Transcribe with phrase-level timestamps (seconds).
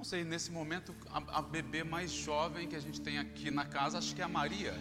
[0.00, 3.66] não sei, nesse momento, a, a bebê mais jovem que a gente tem aqui na
[3.66, 4.72] casa, acho que é a Maria.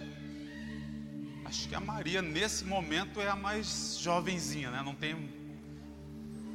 [1.44, 4.82] Acho que a Maria, nesse momento, é a mais jovenzinha, né?
[4.82, 5.30] Não tem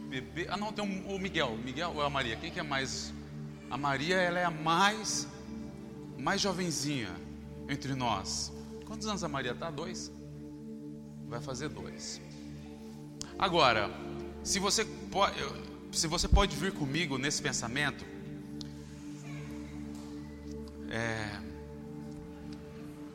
[0.08, 0.46] bebê.
[0.48, 1.58] Ah, não, tem um, o Miguel.
[1.58, 2.36] Miguel ou a Maria?
[2.36, 3.12] Quem que é mais?
[3.70, 5.28] A Maria, ela é a mais,
[6.18, 7.14] mais jovenzinha
[7.68, 8.50] entre nós.
[8.86, 9.70] Quantos anos a Maria tá?
[9.70, 10.10] Dois?
[11.26, 12.18] Vai fazer dois.
[13.38, 13.90] Agora,
[14.42, 15.36] se você pode,
[15.92, 18.13] se você pode vir comigo nesse pensamento,
[20.94, 21.28] é,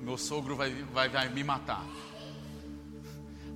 [0.01, 1.87] meu sogro vai, vai, vai me matar.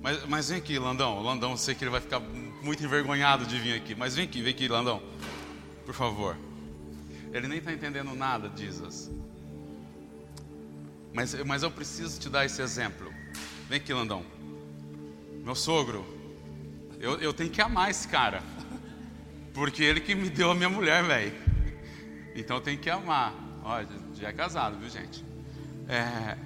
[0.00, 1.20] Mas, mas vem aqui, Landão.
[1.22, 3.94] Landão, eu sei que ele vai ficar muito envergonhado de vir aqui.
[3.94, 5.02] Mas vem aqui, vem aqui, Landão.
[5.84, 6.38] Por favor.
[7.34, 9.10] Ele nem está entendendo nada, Jesus.
[11.12, 13.12] Mas, mas eu preciso te dar esse exemplo.
[13.68, 14.24] Vem aqui, Landão.
[15.42, 16.02] Meu sogro,
[16.98, 18.42] eu, eu tenho que amar esse cara.
[19.52, 21.34] Porque ele que me deu a minha mulher, velho.
[22.34, 23.34] Então eu tenho que amar.
[23.62, 25.22] Olha, já é casado, viu, gente?
[25.86, 26.38] É...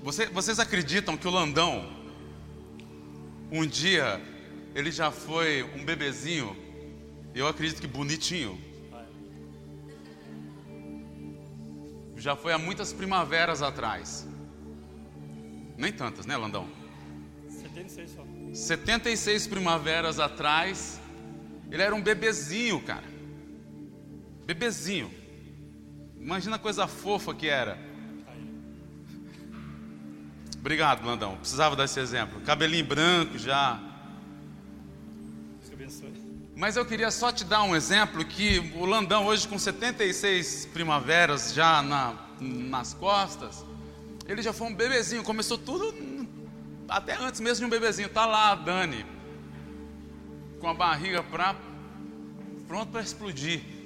[0.00, 1.92] Você, vocês acreditam que o Landão,
[3.50, 4.22] um dia,
[4.76, 6.56] ele já foi um bebezinho?
[7.34, 8.56] Eu acredito que bonitinho.
[12.16, 14.24] Já foi há muitas primaveras atrás.
[15.76, 16.68] Nem tantas, né, Landão?
[17.48, 18.24] 76 só.
[18.54, 21.00] 76 primaveras atrás,
[21.72, 23.17] ele era um bebezinho, cara.
[24.48, 25.12] Bebezinho.
[26.18, 27.78] Imagina a coisa fofa que era.
[30.58, 31.36] Obrigado, Landão.
[31.36, 32.40] Precisava dar esse exemplo.
[32.40, 33.78] Cabelinho branco já.
[36.56, 41.52] Mas eu queria só te dar um exemplo que o Landão hoje com 76 primaveras
[41.52, 43.62] já na, nas costas,
[44.26, 45.94] ele já foi um bebezinho, começou tudo
[46.88, 48.08] até antes mesmo de um bebezinho.
[48.08, 49.04] Tá lá a Dani
[50.58, 51.54] com a barriga pra,
[52.66, 53.77] pronto para explodir.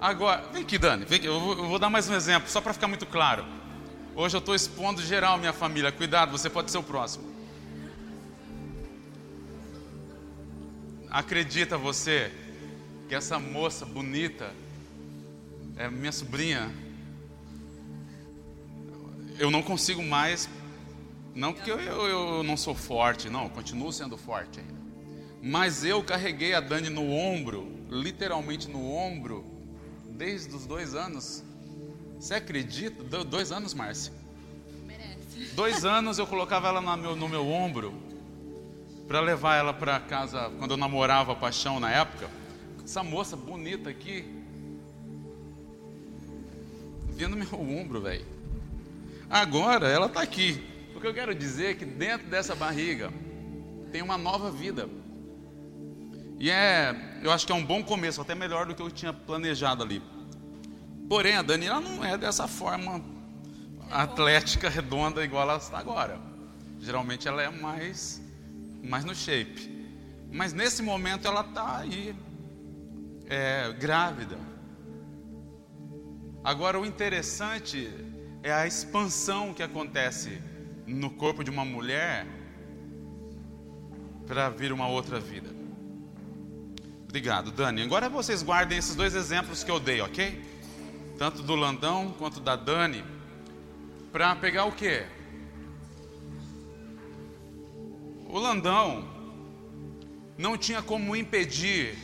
[0.00, 2.58] Agora, vem aqui, Dani, vem aqui, eu, vou, eu vou dar mais um exemplo, só
[2.62, 3.44] para ficar muito claro.
[4.16, 5.92] Hoje eu estou expondo geral minha família.
[5.92, 7.30] Cuidado, você pode ser o próximo.
[11.10, 12.32] Acredita você
[13.10, 14.50] que essa moça bonita
[15.76, 16.74] é minha sobrinha?
[19.38, 20.48] Eu não consigo mais,
[21.34, 24.80] não porque eu, eu, eu não sou forte, não, continuo sendo forte ainda.
[25.42, 29.49] Mas eu carreguei a Dani no ombro, literalmente no ombro,
[30.20, 31.42] desde os dois anos.
[32.18, 33.02] Você acredita?
[33.02, 34.12] Do- Dois anos, Márcia?
[34.86, 35.54] Merece.
[35.54, 37.94] Dois anos eu colocava ela na meu- no meu ombro
[39.08, 42.28] para levar ela para casa quando eu namorava a paixão na época.
[42.84, 44.26] Essa moça bonita aqui,
[47.16, 48.26] vinha no meu ombro, velho.
[49.30, 50.62] Agora ela está aqui.
[50.94, 53.10] O que eu quero dizer é que dentro dessa barriga
[53.90, 54.86] tem uma nova vida.
[56.40, 59.12] E é, eu acho que é um bom começo, até melhor do que eu tinha
[59.12, 60.02] planejado ali.
[61.06, 63.04] Porém, a Dani ela não é dessa forma
[63.90, 66.18] atlética, redonda, igual ela está agora.
[66.78, 68.22] Geralmente ela é mais,
[68.82, 69.70] mais no shape.
[70.32, 72.16] Mas nesse momento ela está aí,
[73.26, 74.38] é, grávida.
[76.42, 77.92] Agora o interessante
[78.42, 80.40] é a expansão que acontece
[80.86, 82.26] no corpo de uma mulher
[84.26, 85.59] para vir uma outra vida.
[87.10, 87.82] Obrigado, Dani.
[87.82, 90.40] Agora vocês guardem esses dois exemplos que eu dei, ok?
[91.18, 93.04] Tanto do Landão quanto da Dani.
[94.12, 95.04] Para pegar o quê?
[98.28, 99.10] O Landão
[100.38, 101.98] não tinha como impedir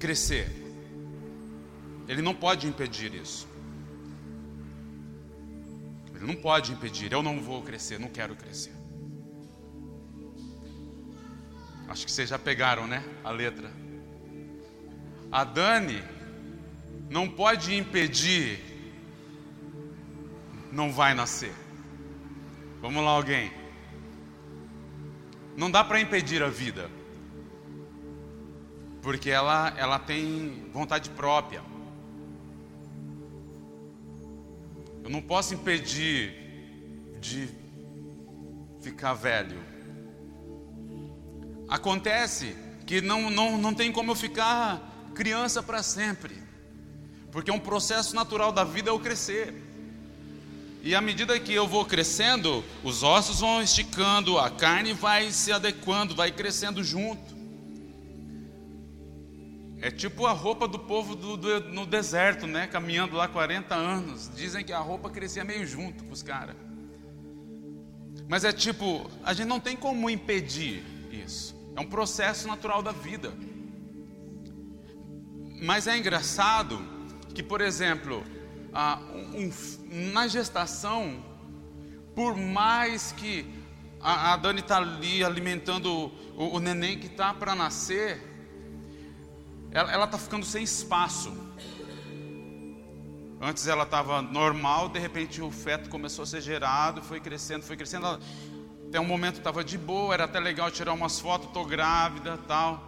[0.00, 0.50] crescer.
[2.08, 3.46] Ele não pode impedir isso.
[6.12, 7.12] Ele não pode impedir.
[7.12, 8.75] Eu não vou crescer, não quero crescer.
[11.88, 13.04] Acho que vocês já pegaram, né?
[13.22, 13.70] A letra.
[15.30, 16.02] A Dani
[17.08, 18.60] não pode impedir,
[20.72, 21.52] não vai nascer.
[22.80, 23.52] Vamos lá, alguém.
[25.56, 26.90] Não dá para impedir a vida,
[29.00, 31.62] porque ela, ela tem vontade própria.
[35.02, 36.34] Eu não posso impedir
[37.20, 37.48] de
[38.80, 39.75] ficar velho.
[41.68, 42.54] Acontece
[42.86, 44.80] que não, não, não tem como eu ficar
[45.14, 46.34] criança para sempre,
[47.32, 49.62] porque um processo natural da vida é o crescer.
[50.82, 55.50] E à medida que eu vou crescendo, os ossos vão esticando, a carne vai se
[55.50, 57.34] adequando, vai crescendo junto.
[59.80, 62.66] É tipo a roupa do povo do, do- no deserto, né?
[62.68, 64.30] Caminhando lá 40 anos.
[64.34, 66.54] Dizem que a roupa crescia meio junto com os caras.
[68.28, 71.55] Mas é tipo, a gente não tem como impedir isso.
[71.76, 73.32] É um processo natural da vida.
[75.62, 76.78] Mas é engraçado
[77.34, 78.24] que, por exemplo,
[79.34, 81.22] um, na gestação,
[82.14, 83.46] por mais que
[84.00, 88.22] a, Dani está ali alimentando o, neném que está para nascer,
[89.70, 91.32] ela está ficando sem espaço.
[93.40, 97.76] Antes ela estava normal, de repente o feto começou a ser gerado, foi crescendo, foi
[97.76, 98.18] crescendo.
[98.96, 102.82] Até um momento estava de boa, era até legal tirar umas fotos, estou grávida, tal.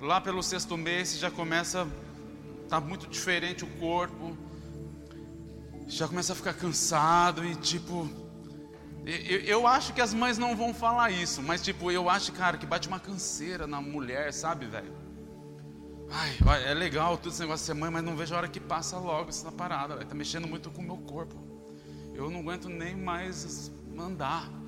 [0.00, 1.86] Lá pelo sexto mês já começa,
[2.68, 4.36] tá muito diferente o corpo,
[5.86, 8.10] já começa a ficar cansado e tipo,
[9.06, 12.56] eu, eu, acho que as mães não vão falar isso, mas tipo, eu acho, cara,
[12.56, 14.92] que bate uma canseira na mulher, sabe, velho?
[16.10, 16.36] Ai,
[16.66, 18.98] é legal tudo esse negócio de ser mãe, mas não vejo a hora que passa
[18.98, 20.08] logo essa parada, velho.
[20.08, 21.36] Tá mexendo muito com o meu corpo.
[22.14, 24.61] Eu não aguento nem mais andar.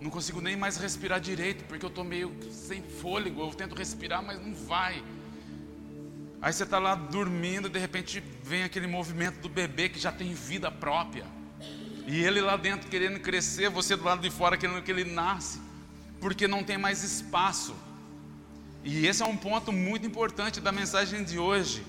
[0.00, 3.42] Não consigo nem mais respirar direito, porque eu tô meio sem fôlego.
[3.42, 5.02] Eu tento respirar, mas não vai.
[6.40, 10.32] Aí você tá lá dormindo, de repente vem aquele movimento do bebê que já tem
[10.32, 11.26] vida própria.
[12.06, 15.60] E ele lá dentro querendo crescer, você do lado de fora querendo que ele nasce,
[16.18, 17.76] porque não tem mais espaço.
[18.82, 21.84] E esse é um ponto muito importante da mensagem de hoje.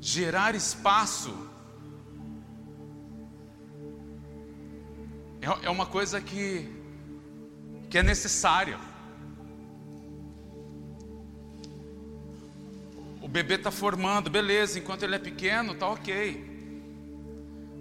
[0.00, 1.48] Gerar espaço
[5.40, 6.68] é, é uma coisa que,
[7.88, 8.78] que é necessária.
[13.20, 16.48] O bebê está formando, beleza, enquanto ele é pequeno, tá ok.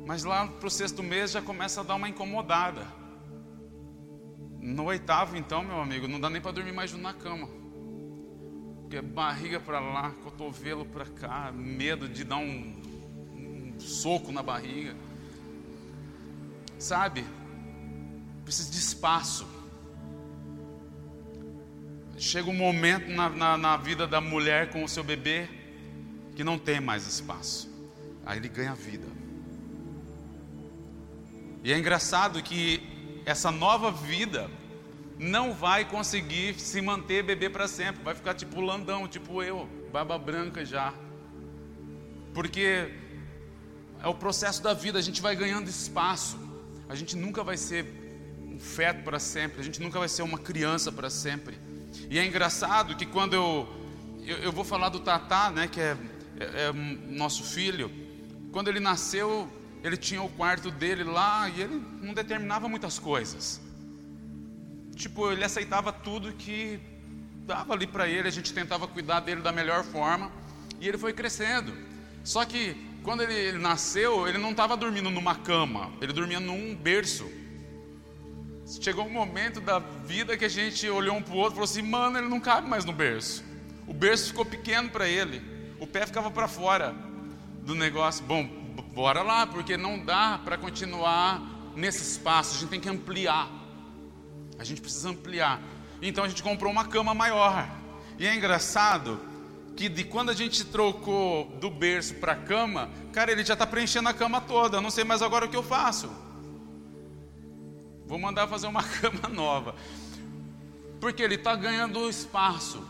[0.06, 2.86] Mas lá para o sexto mês já começa a dar uma incomodada.
[4.60, 7.48] No oitavo, então, meu amigo, não dá nem para dormir mais junto na cama.
[8.82, 12.74] Porque barriga para lá, cotovelo para cá, medo de dar um,
[13.36, 14.96] um soco na barriga.
[16.80, 17.26] Sabe?
[18.46, 19.57] Precisa de espaço.
[22.18, 25.48] Chega um momento na, na, na vida da mulher com o seu bebê
[26.36, 27.70] que não tem mais espaço.
[28.26, 29.08] Aí ele ganha vida.
[31.64, 32.82] E é engraçado que
[33.24, 34.50] essa nova vida
[35.20, 40.18] não vai conseguir se manter bebê para sempre, vai ficar tipo landão, tipo eu, barba
[40.18, 40.94] branca já.
[42.34, 42.92] Porque
[44.02, 46.40] é o processo da vida, a gente vai ganhando espaço.
[46.90, 47.86] A gente nunca vai ser
[48.44, 51.67] um feto para sempre, a gente nunca vai ser uma criança para sempre.
[52.10, 53.68] E é engraçado que quando eu,
[54.26, 55.98] eu, eu, vou falar do Tatá, né, que é,
[56.40, 57.92] é, é nosso filho,
[58.52, 59.50] quando ele nasceu,
[59.84, 63.62] ele tinha o quarto dele lá e ele não determinava muitas coisas.
[64.96, 66.80] Tipo, ele aceitava tudo que
[67.46, 70.32] dava ali para ele, a gente tentava cuidar dele da melhor forma
[70.82, 71.74] e ele foi crescendo.
[72.24, 76.76] Só que quando ele, ele nasceu, ele não estava dormindo numa cama, ele dormia num
[76.76, 77.26] berço.
[78.82, 81.64] Chegou um momento da vida que a gente olhou um para o outro e falou
[81.64, 83.42] assim: mano, ele não cabe mais no berço.
[83.88, 85.42] O berço ficou pequeno para ele,
[85.80, 86.94] o pé ficava para fora
[87.62, 88.26] do negócio.
[88.26, 88.44] Bom,
[88.94, 91.42] bora lá, porque não dá para continuar
[91.78, 93.50] nesse espaço, a gente tem que ampliar.
[94.60, 95.62] A gente precisa ampliar.
[96.02, 97.70] Então a gente comprou uma cama maior.
[98.20, 99.18] E é engraçado
[99.78, 103.66] que de quando a gente trocou do berço para a cama, cara, ele já está
[103.66, 104.78] preenchendo a cama toda.
[104.78, 106.27] Eu não sei mais agora o que eu faço.
[108.08, 109.76] Vou mandar fazer uma cama nova.
[111.00, 112.82] Porque ele está ganhando espaço.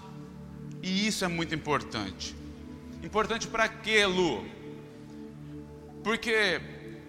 [0.82, 2.36] E isso é muito importante.
[3.04, 4.46] Importante para quê, Lu?
[6.04, 6.62] Porque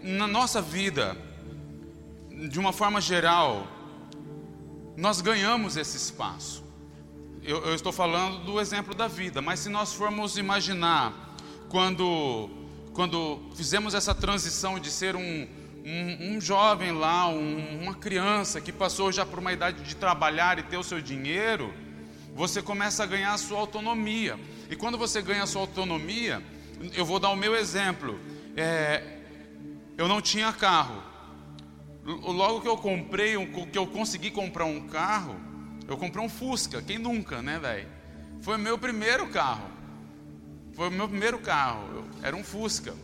[0.02, 1.16] na nossa vida,
[2.48, 3.66] de uma forma geral,
[4.96, 6.64] nós ganhamos esse espaço.
[7.42, 11.36] Eu, eu, estou falando do exemplo da vida, mas se nós formos imaginar
[11.68, 12.50] quando,
[12.92, 15.46] quando fizemos essa transição de ser um,
[15.88, 20.58] um, um jovem lá, um, uma criança que passou já por uma idade de trabalhar
[20.58, 21.72] e ter o seu dinheiro,
[22.34, 24.38] você começa a ganhar a sua autonomia.
[24.70, 26.42] E quando você ganha a sua autonomia,
[26.94, 28.20] eu vou dar o meu exemplo
[28.60, 29.02] é,
[29.96, 31.00] eu não tinha carro.
[32.04, 33.34] Logo que eu comprei,
[33.70, 35.36] que eu consegui comprar um carro,
[35.86, 36.82] eu comprei um Fusca.
[36.82, 37.88] Quem nunca, né, velho?
[38.40, 39.70] Foi o meu primeiro carro.
[40.72, 42.04] Foi o meu primeiro carro.
[42.20, 42.94] Era um Fusca.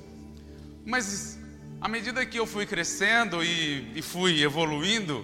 [0.85, 1.39] Mas
[1.85, 5.23] à medida que eu fui crescendo e, e fui evoluindo,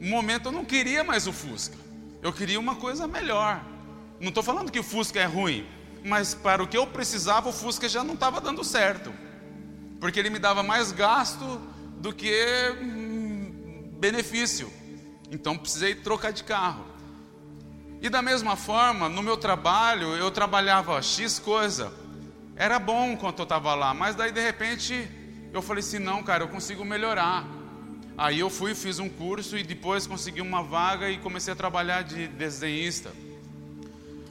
[0.00, 1.76] um momento eu não queria mais o Fusca.
[2.22, 3.62] Eu queria uma coisa melhor.
[4.18, 5.66] Não estou falando que o Fusca é ruim,
[6.02, 9.12] mas para o que eu precisava, o Fusca já não estava dando certo,
[10.00, 11.60] porque ele me dava mais gasto
[11.98, 12.32] do que
[12.80, 14.72] hum, benefício.
[15.30, 16.86] Então precisei trocar de carro.
[18.00, 21.92] E da mesma forma, no meu trabalho, eu trabalhava X coisa.
[22.56, 25.19] Era bom enquanto eu estava lá, mas daí de repente
[25.52, 27.46] eu falei assim: não, cara, eu consigo melhorar.
[28.16, 32.02] Aí eu fui, fiz um curso e depois consegui uma vaga e comecei a trabalhar
[32.02, 33.10] de desenhista.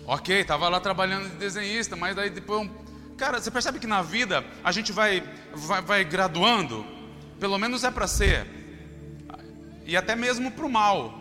[0.05, 2.69] Ok, tava lá trabalhando de desenhista, mas daí depois.
[3.17, 5.23] Cara, você percebe que na vida a gente vai,
[5.53, 6.85] vai, vai graduando?
[7.39, 8.45] Pelo menos é para ser.
[9.85, 11.15] E até mesmo para o mal.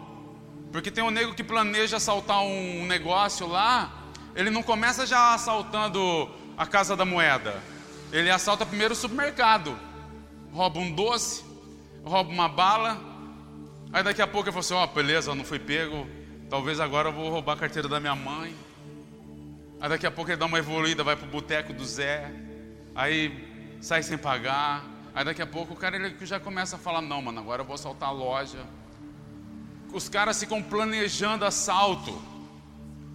[0.71, 6.31] Porque tem um nego que planeja assaltar um negócio lá, ele não começa já assaltando
[6.57, 7.63] a casa da moeda.
[8.13, 9.88] Ele assalta primeiro o supermercado.
[10.53, 11.45] Rouba um doce,
[12.05, 13.01] rouba uma bala.
[13.93, 16.07] Aí daqui a pouco ele fala assim: Ó, oh, beleza, não fui pego.
[16.51, 18.55] Talvez agora eu vou roubar a carteira da minha mãe.
[19.81, 22.31] Aí daqui a pouco ele dá uma evoluída, vai pro boteco do Zé.
[22.95, 24.85] Aí sai sem pagar.
[25.15, 27.67] Aí daqui a pouco o cara ele já começa a falar: Não, mano, agora eu
[27.67, 28.65] vou assaltar a loja.
[29.93, 32.21] Os caras ficam planejando assalto.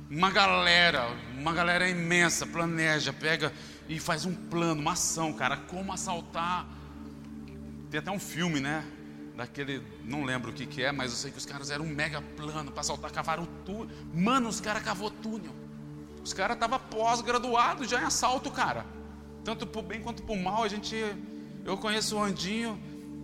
[0.09, 3.51] Uma galera, uma galera imensa, planeja, pega
[3.89, 6.67] e faz um plano, uma ação, cara, como assaltar.
[7.93, 8.83] Tem até um filme, né?
[9.35, 11.89] Daquele, não lembro o que, que é, mas eu sei que os caras eram um
[11.89, 13.95] mega plano para assaltar, cavaram túnel.
[14.11, 15.51] Mano, os caras cavou túnel.
[16.23, 18.83] Os caras estavam pós-graduados já em assalto, cara.
[19.45, 20.63] Tanto pro bem quanto pro mal.
[20.63, 20.95] A gente,
[21.63, 22.81] eu conheço o Andinho,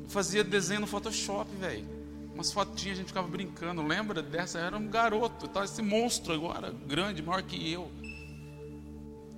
[0.07, 1.87] fazia desenho no Photoshop, velho.
[2.31, 3.81] Umas fotinhas a gente ficava brincando.
[3.81, 4.59] Lembra dessa?
[4.59, 7.91] Era um garoto, tá esse monstro agora, grande, maior que eu.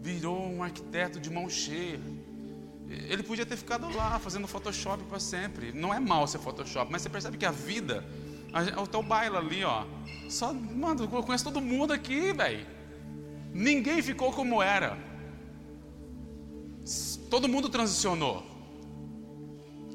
[0.02, 2.02] Virou um arquiteto de mão cheia.
[2.92, 5.72] Ele podia ter ficado lá fazendo Photoshop para sempre.
[5.72, 8.06] Não é mal ser Photoshop, mas você percebe que a vida,
[8.82, 9.86] o teu baile ali, ó.
[10.30, 12.66] Só, mano, eu conheço todo mundo aqui, velho.
[13.54, 14.98] Ninguém ficou como era.
[17.30, 18.46] Todo mundo transicionou.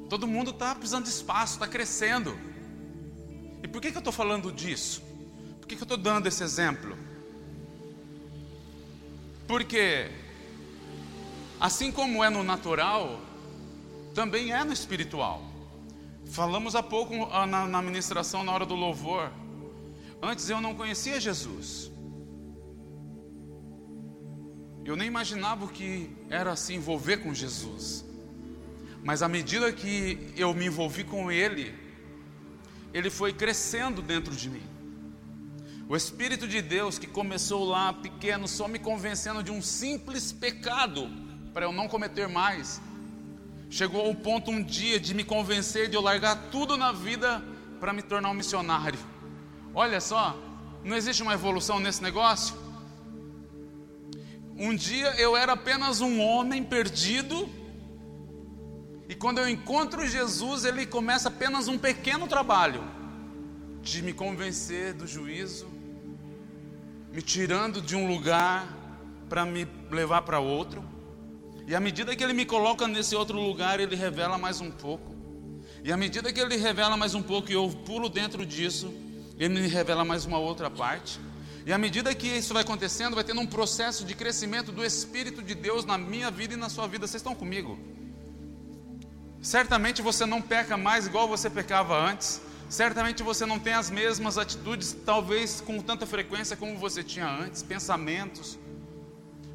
[0.09, 2.37] Todo mundo está precisando de espaço, está crescendo.
[3.61, 5.03] E por que, que eu estou falando disso?
[5.59, 6.97] Por que, que eu estou dando esse exemplo?
[9.47, 10.09] Porque,
[11.59, 13.19] assim como é no natural,
[14.13, 15.41] também é no espiritual.
[16.25, 19.31] Falamos há pouco ah, na, na ministração, na hora do louvor.
[20.21, 21.91] Antes eu não conhecia Jesus.
[24.83, 28.05] Eu nem imaginava o que era se envolver com Jesus.
[29.03, 31.73] Mas à medida que eu me envolvi com Ele,
[32.93, 34.63] Ele foi crescendo dentro de mim.
[35.89, 41.09] O Espírito de Deus que começou lá pequeno, só me convencendo de um simples pecado,
[41.57, 42.79] para eu não cometer mais,
[43.67, 47.43] chegou ao ponto um dia de me convencer de eu largar tudo na vida
[47.79, 48.99] para me tornar um missionário.
[49.73, 50.37] Olha só,
[50.83, 52.55] não existe uma evolução nesse negócio?
[54.55, 57.49] Um dia eu era apenas um homem perdido,
[59.09, 62.83] e quando eu encontro Jesus, ele começa apenas um pequeno trabalho
[63.81, 65.67] de me convencer do juízo,
[67.11, 68.71] me tirando de um lugar
[69.27, 70.96] para me levar para outro.
[71.67, 75.13] E à medida que ele me coloca nesse outro lugar, ele revela mais um pouco.
[75.83, 78.93] E à medida que ele revela mais um pouco e eu pulo dentro disso,
[79.37, 81.19] ele me revela mais uma outra parte.
[81.65, 85.41] E à medida que isso vai acontecendo, vai tendo um processo de crescimento do Espírito
[85.43, 87.05] de Deus na minha vida e na sua vida.
[87.05, 87.77] Vocês estão comigo?
[89.41, 92.41] Certamente você não peca mais igual você pecava antes.
[92.69, 97.61] Certamente você não tem as mesmas atitudes, talvez com tanta frequência como você tinha antes,
[97.61, 98.57] pensamentos.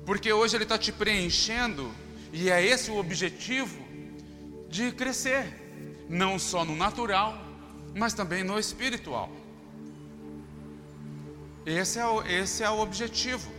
[0.04, 1.90] Porque hoje Ele está te preenchendo,
[2.32, 3.78] e é esse o objetivo
[4.68, 7.36] de crescer, não só no natural,
[7.94, 9.30] mas também no espiritual.
[11.66, 13.52] Esse é o, esse é o objetivo.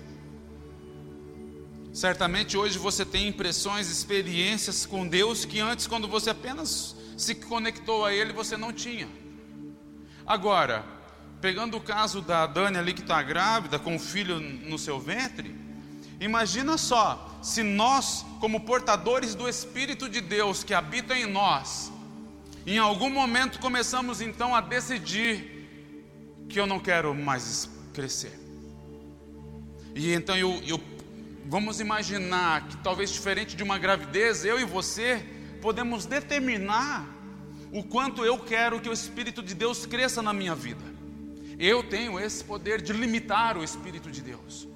[1.93, 8.03] Certamente hoje você tem impressões, experiências com Deus que antes, quando você apenas se conectou
[8.03, 9.07] a Ele, você não tinha.
[10.25, 10.83] Agora,
[11.39, 15.62] pegando o caso da Dani ali que está grávida, com o filho no seu ventre,
[16.23, 21.91] imagina só, se nós, como portadores do Espírito de Deus que habita em nós,
[22.65, 25.67] em algum momento começamos então a decidir
[26.47, 28.39] que eu não quero mais crescer.
[29.95, 30.81] E então eu, eu,
[31.45, 35.23] vamos imaginar que talvez diferente de uma gravidez, eu e você
[35.61, 37.05] podemos determinar
[37.71, 40.83] o quanto eu quero que o Espírito de Deus cresça na minha vida.
[41.59, 44.67] Eu tenho esse poder de limitar o Espírito de Deus.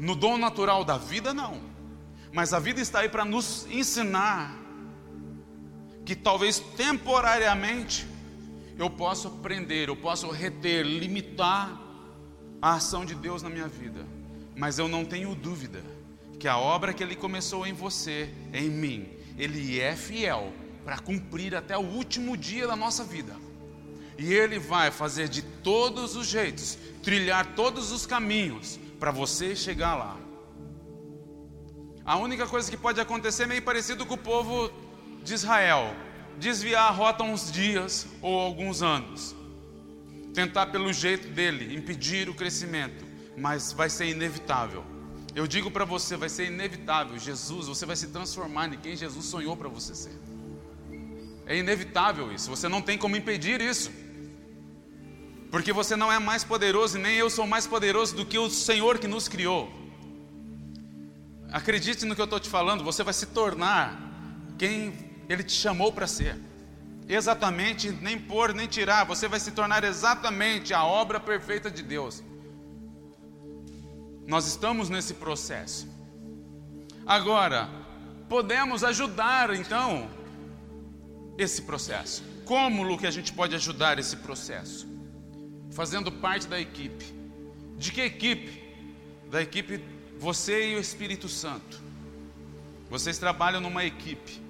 [0.00, 1.60] No dom natural da vida, não.
[2.32, 4.58] Mas a vida está aí para nos ensinar
[6.06, 8.06] que talvez temporariamente
[8.78, 11.78] eu posso aprender, eu posso reter, limitar
[12.62, 14.06] a ação de Deus na minha vida.
[14.56, 15.82] Mas eu não tenho dúvida
[16.38, 20.50] que a obra que Ele começou em você, em mim, Ele é fiel
[20.82, 23.36] para cumprir até o último dia da nossa vida.
[24.16, 29.96] E Ele vai fazer de todos os jeitos, trilhar todos os caminhos para você chegar
[29.96, 30.16] lá.
[32.04, 34.70] A única coisa que pode acontecer é meio parecido com o povo
[35.24, 35.96] de Israel
[36.38, 39.34] desviar a rota uns dias ou alguns anos,
[40.32, 43.04] tentar pelo jeito dele impedir o crescimento,
[43.36, 44.84] mas vai ser inevitável.
[45.34, 47.18] Eu digo para você, vai ser inevitável.
[47.18, 50.18] Jesus, você vai se transformar em quem Jesus sonhou para você ser.
[51.46, 52.50] É inevitável isso.
[52.50, 53.90] Você não tem como impedir isso.
[55.50, 58.48] Porque você não é mais poderoso e nem eu sou mais poderoso do que o
[58.48, 59.70] Senhor que nos criou.
[61.50, 64.00] Acredite no que eu estou te falando, você vai se tornar
[64.56, 64.92] quem
[65.28, 66.38] Ele te chamou para ser.
[67.08, 72.22] Exatamente, nem pôr nem tirar, você vai se tornar exatamente a obra perfeita de Deus.
[74.28, 75.88] Nós estamos nesse processo.
[77.04, 77.68] Agora,
[78.28, 80.08] podemos ajudar então
[81.36, 82.22] esse processo.
[82.44, 84.86] Como, Lu, que a gente pode ajudar esse processo?
[85.70, 87.04] Fazendo parte da equipe.
[87.76, 88.62] De que equipe?
[89.30, 89.82] Da equipe
[90.18, 91.80] você e o Espírito Santo.
[92.88, 94.40] Vocês trabalham numa equipe.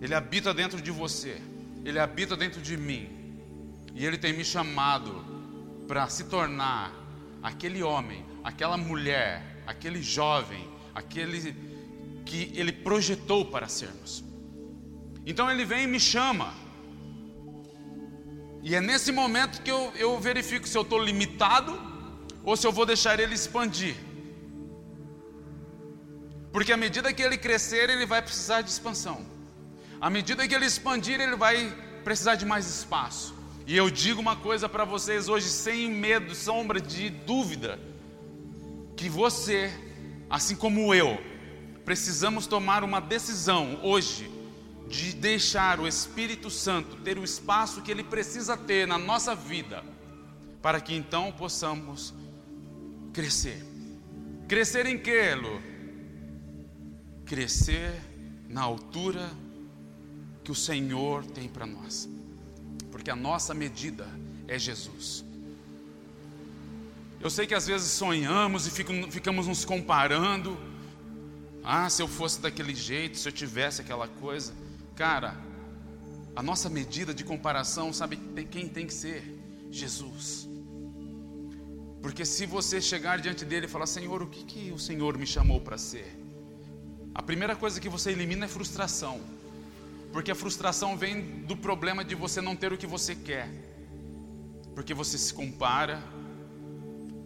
[0.00, 1.40] Ele habita dentro de você.
[1.84, 3.08] Ele habita dentro de mim.
[3.94, 5.24] E ele tem me chamado
[5.86, 6.92] para se tornar
[7.42, 11.54] aquele homem, aquela mulher, aquele jovem, aquele
[12.24, 14.24] que ele projetou para sermos.
[15.24, 16.52] Então ele vem e me chama.
[18.68, 21.80] E é nesse momento que eu, eu verifico se eu estou limitado
[22.42, 23.94] ou se eu vou deixar ele expandir.
[26.50, 29.24] Porque à medida que ele crescer, ele vai precisar de expansão.
[30.00, 33.36] À medida que ele expandir, ele vai precisar de mais espaço.
[33.68, 37.78] E eu digo uma coisa para vocês hoje, sem medo, sombra de dúvida,
[38.96, 39.72] que você,
[40.28, 41.22] assim como eu,
[41.84, 44.28] precisamos tomar uma decisão hoje
[44.88, 49.84] de deixar o Espírito Santo ter o espaço que ele precisa ter na nossa vida,
[50.62, 52.14] para que então possamos
[53.12, 53.64] crescer.
[54.48, 55.60] Crescer em quê, Lu?
[57.24, 58.00] Crescer
[58.48, 59.30] na altura
[60.44, 62.08] que o Senhor tem para nós
[62.96, 64.08] porque a nossa medida
[64.48, 65.22] é Jesus.
[67.20, 70.56] Eu sei que às vezes sonhamos e ficamos nos comparando.
[71.62, 74.54] Ah, se eu fosse daquele jeito, se eu tivesse aquela coisa.
[74.96, 75.36] Cara,
[76.34, 78.16] a nossa medida de comparação, sabe
[78.50, 79.22] quem tem que ser?
[79.70, 80.48] Jesus.
[82.00, 85.26] Porque se você chegar diante dele e falar, Senhor, o que, que o Senhor me
[85.26, 86.06] chamou para ser?
[87.14, 89.20] A primeira coisa que você elimina é frustração.
[90.12, 93.50] Porque a frustração vem do problema de você não ter o que você quer.
[94.74, 96.02] Porque você se compara,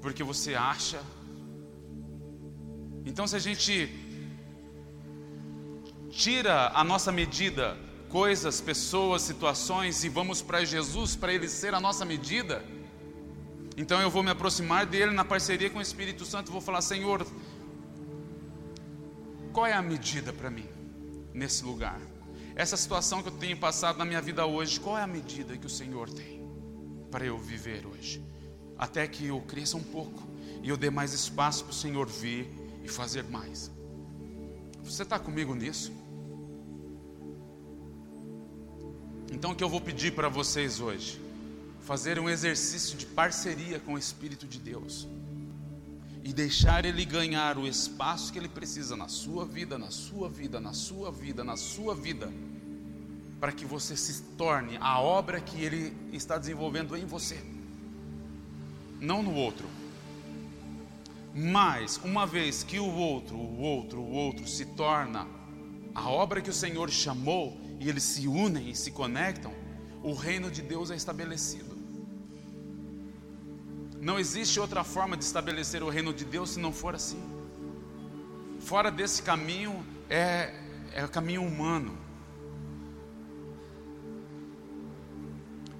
[0.00, 1.00] porque você acha.
[3.04, 4.10] Então, se a gente
[6.11, 7.77] tira a nossa medida,
[8.09, 12.64] coisas, pessoas, situações, e vamos para Jesus para Ele ser a nossa medida,
[13.77, 17.27] então eu vou me aproximar dele na parceria com o Espírito Santo vou falar: Senhor,
[19.53, 20.68] qual é a medida para mim
[21.33, 22.01] nesse lugar?
[22.61, 25.66] essa situação que eu tenho passado na minha vida hoje, qual é a medida que
[25.66, 26.42] o Senhor tem
[27.11, 28.23] para eu viver hoje?
[28.77, 30.23] Até que eu cresça um pouco
[30.62, 32.51] e eu dê mais espaço para o Senhor vir
[32.85, 33.70] e fazer mais.
[34.83, 35.90] Você está comigo nisso?
[39.30, 41.20] Então o que eu vou pedir para vocês hoje?
[41.82, 45.08] Fazer um exercício de parceria com o Espírito de Deus
[46.22, 50.60] e deixar ele ganhar o espaço que ele precisa na sua vida, na sua vida,
[50.60, 52.30] na sua vida, na sua vida
[53.40, 57.42] para que você se torne a obra que Ele está desenvolvendo em você,
[59.00, 59.66] não no outro.
[61.34, 65.26] Mas, uma vez que o outro, o outro, o outro se torna
[65.94, 69.54] a obra que o Senhor chamou e eles se unem e se conectam,
[70.02, 71.74] o reino de Deus é estabelecido.
[73.98, 77.20] Não existe outra forma de estabelecer o reino de Deus se não for assim.
[78.60, 80.54] Fora desse caminho é,
[80.92, 81.96] é o caminho humano.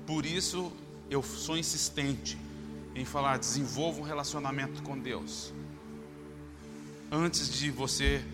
[0.07, 0.73] Por isso
[1.11, 2.39] eu sou insistente
[2.95, 5.53] em falar: desenvolva um relacionamento com Deus.
[7.13, 8.25] Antes de você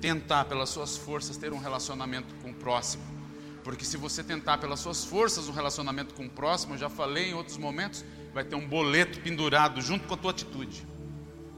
[0.00, 3.02] tentar pelas suas forças ter um relacionamento com o próximo.
[3.64, 7.30] Porque se você tentar pelas suas forças um relacionamento com o próximo, eu já falei
[7.30, 10.86] em outros momentos, vai ter um boleto pendurado junto com a tua atitude.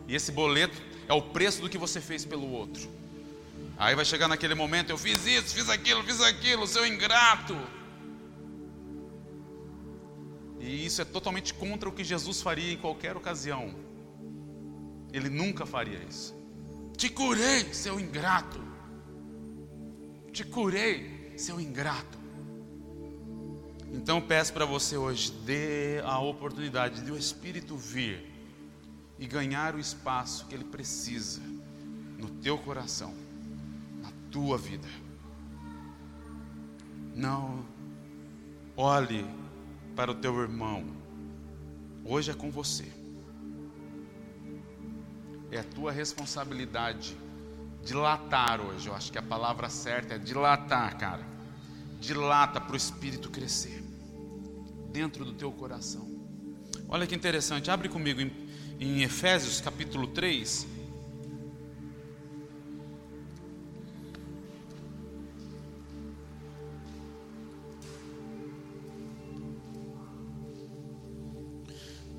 [0.06, 2.88] E esse boleto é o preço do que você fez pelo outro.
[3.76, 7.56] Aí vai chegar naquele momento, eu fiz isso, fiz aquilo, fiz aquilo, seu ingrato.
[10.60, 13.74] E isso é totalmente contra o que Jesus faria em qualquer ocasião.
[15.12, 16.37] Ele nunca faria isso.
[16.98, 18.60] Te curei, seu ingrato.
[20.32, 22.18] Te curei, seu ingrato.
[23.92, 28.28] Então peço para você hoje, dê a oportunidade de o Espírito vir
[29.16, 31.40] e ganhar o espaço que ele precisa
[32.18, 33.14] no teu coração,
[34.02, 34.88] na tua vida.
[37.14, 37.64] Não
[38.76, 39.24] olhe
[39.94, 40.84] para o teu irmão.
[42.04, 42.97] Hoje é com você.
[45.50, 47.16] É a tua responsabilidade
[47.84, 48.88] dilatar hoje.
[48.88, 51.26] Eu acho que a palavra certa é dilatar, cara.
[52.00, 53.82] Dilata para o Espírito crescer
[54.92, 56.08] dentro do teu coração.
[56.88, 58.32] Olha que interessante, abre comigo em,
[58.78, 60.66] em Efésios capítulo 3.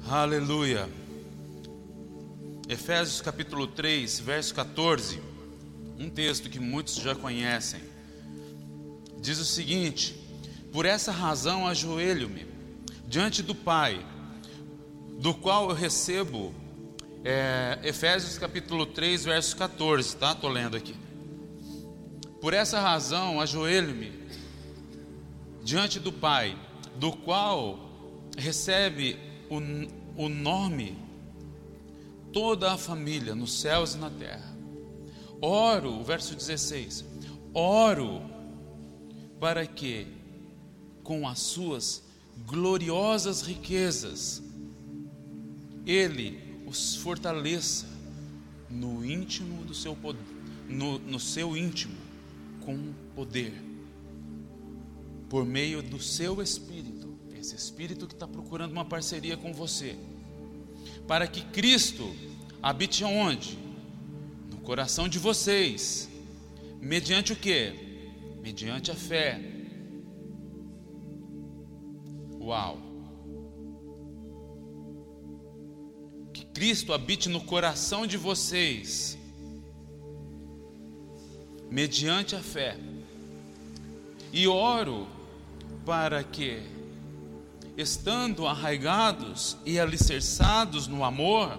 [0.09, 0.89] Aleluia.
[2.69, 5.19] Efésios capítulo 3, verso 14.
[5.97, 7.79] Um texto que muitos já conhecem.
[9.19, 10.15] Diz o seguinte:
[10.71, 12.45] Por essa razão ajoelho-me
[13.07, 14.05] diante do Pai,
[15.19, 16.53] do qual eu recebo
[17.25, 20.33] é, Efésios capítulo 3, verso 14, tá?
[20.33, 20.95] Estou lendo aqui.
[22.39, 24.11] Por essa razão ajoelho-me
[25.63, 26.55] diante do Pai,
[26.97, 29.17] do qual recebe
[29.49, 29.57] o,
[30.23, 31.08] o nome
[32.33, 34.57] toda a família nos céus e na terra.
[35.41, 37.05] Oro, o verso 16:
[37.53, 38.21] Oro
[39.39, 40.07] para que,
[41.03, 42.03] com as suas
[42.45, 44.41] gloriosas riquezas,
[45.85, 47.87] Ele os fortaleça
[48.69, 49.97] no íntimo do seu
[50.67, 51.95] no, no seu íntimo,
[52.61, 53.53] com poder,
[55.27, 56.99] por meio do seu Espírito
[57.39, 59.97] esse espírito que está procurando uma parceria com você,
[61.09, 62.15] para que Cristo
[62.61, 63.57] habite onde?
[64.51, 66.07] No coração de vocês,
[66.79, 67.73] mediante o que?
[68.43, 69.41] Mediante a fé.
[72.39, 72.77] Uau!
[76.31, 79.17] Que Cristo habite no coração de vocês,
[81.71, 82.77] mediante a fé.
[84.31, 85.07] E oro
[85.83, 86.61] para que
[87.79, 91.57] estando arraigados e alicerçados no amor,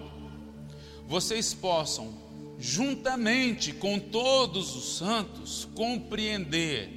[1.08, 2.12] vocês possam,
[2.58, 6.90] juntamente com todos os santos, compreender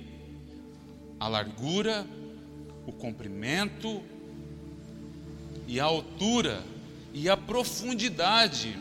[1.17, 2.05] a largura,
[2.86, 4.03] o comprimento
[5.65, 6.62] e a altura
[7.13, 8.77] e a profundidade,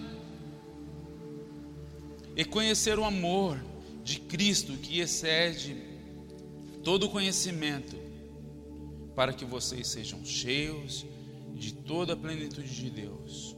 [2.35, 3.63] e conhecer o amor
[4.03, 5.77] de Cristo que excede
[6.83, 8.02] todo conhecimento
[9.15, 11.05] para que vocês sejam cheios
[11.55, 13.57] de toda a plenitude de Deus.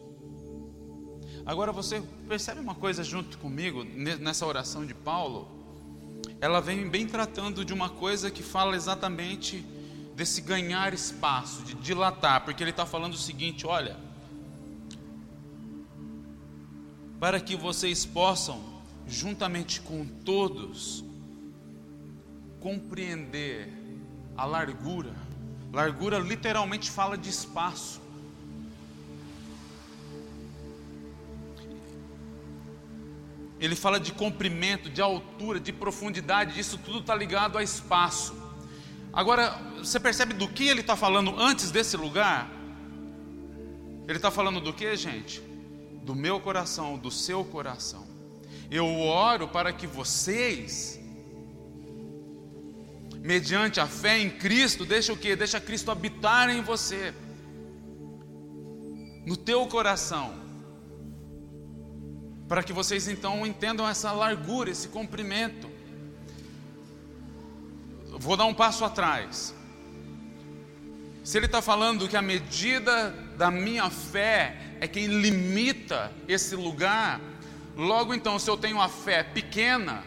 [1.46, 5.48] Agora você percebe uma coisa junto comigo nessa oração de Paulo?
[6.40, 9.64] Ela vem bem tratando de uma coisa que fala exatamente
[10.14, 13.96] desse ganhar espaço, de dilatar, porque ele está falando o seguinte: olha,
[17.20, 18.62] para que vocês possam,
[19.06, 21.04] juntamente com todos,
[22.60, 23.70] compreender
[24.36, 25.14] a largura,
[25.74, 28.00] Largura literalmente fala de espaço.
[33.58, 38.32] Ele fala de comprimento, de altura, de profundidade, isso tudo está ligado a espaço.
[39.12, 42.48] Agora, você percebe do que ele está falando antes desse lugar?
[44.06, 45.40] Ele está falando do que, gente?
[46.04, 48.06] Do meu coração, do seu coração.
[48.70, 51.00] Eu oro para que vocês
[53.24, 55.34] mediante a fé em Cristo, deixa o que?
[55.34, 57.14] Deixa Cristo habitar em você,
[59.24, 60.34] no teu coração,
[62.46, 65.70] para que vocês então entendam essa largura, esse comprimento.
[68.10, 69.54] Vou dar um passo atrás.
[71.24, 77.22] Se ele está falando que a medida da minha fé é quem limita esse lugar,
[77.74, 80.04] logo então, se eu tenho a fé pequena,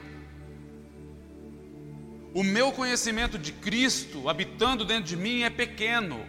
[2.33, 6.25] o meu conhecimento de Cristo habitando dentro de mim é pequeno.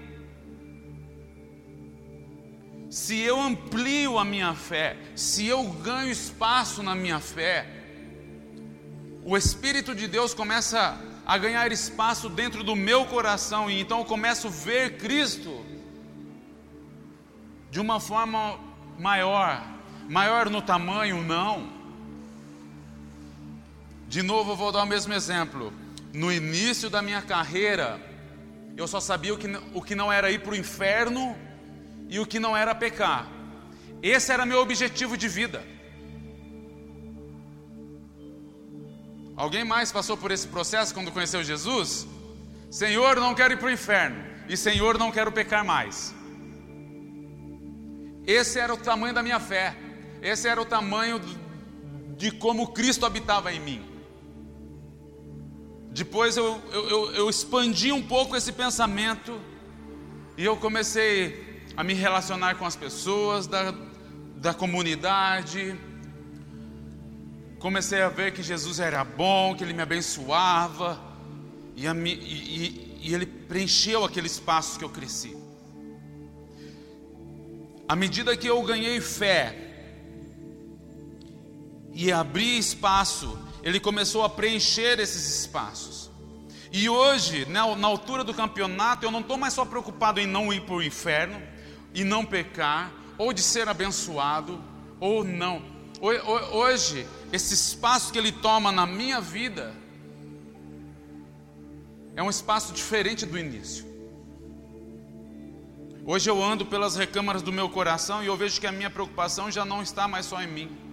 [2.91, 7.67] Se eu amplio a minha fé, se eu ganho espaço na minha fé,
[9.25, 14.05] o Espírito de Deus começa a ganhar espaço dentro do meu coração e então eu
[14.07, 15.63] começo a ver Cristo
[17.71, 18.59] de uma forma
[18.99, 19.63] maior,
[20.09, 21.69] maior no tamanho, não.
[24.09, 25.71] De novo, eu vou dar o mesmo exemplo.
[26.19, 28.01] No início da minha carreira,
[28.77, 31.39] eu só sabia o que, o que não era ir para o inferno
[32.09, 33.29] e o que não era pecar.
[34.03, 35.65] Esse era meu objetivo de vida.
[39.37, 42.05] Alguém mais passou por esse processo quando conheceu Jesus?
[42.69, 44.21] Senhor, não quero ir para o inferno.
[44.49, 46.13] E Senhor, não quero pecar mais.
[48.27, 49.77] Esse era o tamanho da minha fé.
[50.21, 51.21] Esse era o tamanho
[52.17, 53.98] de como Cristo habitava em mim.
[55.99, 59.41] Depois eu, eu, eu, expandi um pouco esse pensamento
[60.37, 63.75] e eu comecei a me relacionar com as pessoas da,
[64.37, 65.77] da comunidade.
[67.59, 71.03] Comecei a ver que Jesus era bom, que Ele me abençoava,
[71.75, 75.37] e, a, e, e, e Ele preencheu aquele espaço que eu cresci.
[77.89, 79.53] À medida que eu ganhei fé
[81.93, 86.11] e abri espaço, Ele começou a preencher esses espaços.
[86.73, 90.51] E hoje, na, na altura do campeonato, eu não estou mais só preocupado em não
[90.51, 91.43] ir para o inferno,
[91.95, 94.59] e não pecar, ou de ser abençoado,
[94.99, 95.63] ou não.
[96.01, 99.75] Hoje, esse espaço que Ele toma na minha vida
[102.17, 103.87] é um espaço diferente do início.
[106.07, 109.51] Hoje eu ando pelas recâmaras do meu coração e eu vejo que a minha preocupação
[109.51, 110.88] já não está mais só em mim.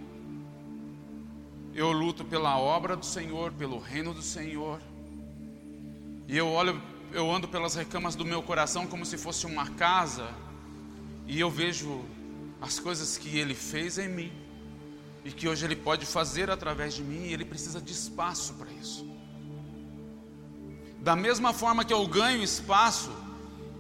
[1.76, 4.82] Eu luto pela obra do Senhor, pelo reino do Senhor.
[6.28, 10.34] E eu olho, eu ando pelas recâmaras do meu coração como se fosse uma casa
[11.28, 12.04] e eu vejo
[12.62, 14.32] as coisas que Ele fez em mim
[15.24, 18.72] e que hoje Ele pode fazer através de mim, e Ele precisa de espaço para
[18.72, 19.06] isso.
[21.02, 23.12] Da mesma forma que eu ganho espaço,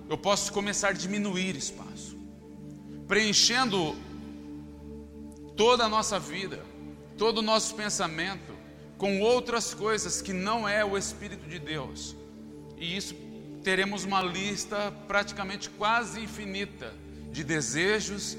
[0.09, 2.17] eu posso começar a diminuir espaço,
[3.07, 3.95] preenchendo
[5.55, 6.65] toda a nossa vida,
[7.17, 8.53] todo o nosso pensamento
[8.97, 12.15] com outras coisas que não é o Espírito de Deus,
[12.77, 13.15] e isso
[13.63, 16.93] teremos uma lista praticamente quase infinita
[17.31, 18.37] de desejos,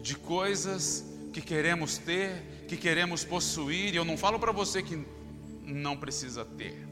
[0.00, 5.04] de coisas que queremos ter, que queremos possuir, e eu não falo para você que
[5.64, 6.86] não precisa ter.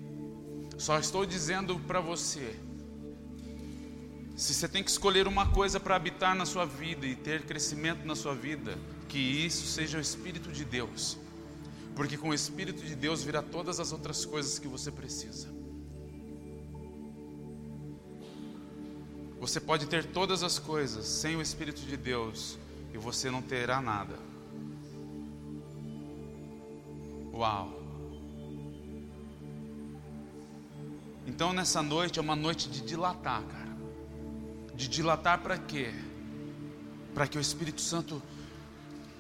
[0.77, 2.55] Só estou dizendo para você,
[4.37, 8.05] se você tem que escolher uma coisa para habitar na sua vida e ter crescimento
[8.07, 11.17] na sua vida, que isso seja o Espírito de Deus.
[11.97, 15.49] Porque com o Espírito de Deus virá todas as outras coisas que você precisa.
[19.41, 22.59] Você pode ter todas as coisas sem o Espírito de Deus
[22.93, 24.19] e você não terá nada.
[27.33, 27.79] Uau!
[31.27, 33.77] Então nessa noite é uma noite de dilatar, cara.
[34.75, 35.93] De dilatar para quê?
[37.15, 38.23] Para que o Espírito Santo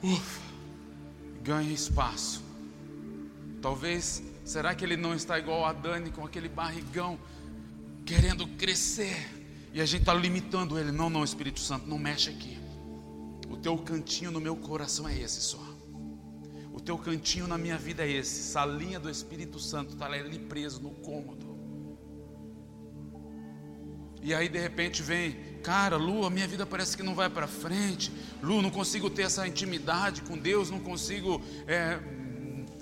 [0.02, 0.40] ufa,
[1.42, 2.42] ganhe espaço.
[3.60, 7.18] Talvez, será que ele não está igual a Dani com aquele barrigão
[8.04, 9.16] querendo crescer?
[9.72, 10.92] E a gente está limitando ele.
[10.92, 12.58] Não, não, Espírito Santo, não mexe aqui.
[13.48, 15.62] O teu cantinho no meu coração é esse só.
[16.72, 18.42] O teu cantinho na minha vida é esse.
[18.42, 21.47] Salinha do Espírito Santo está ali preso no cômodo.
[24.22, 27.46] E aí de repente vem, cara, Lu, a minha vida parece que não vai para
[27.46, 28.12] frente.
[28.42, 31.98] Lu, não consigo ter essa intimidade com Deus, não consigo é,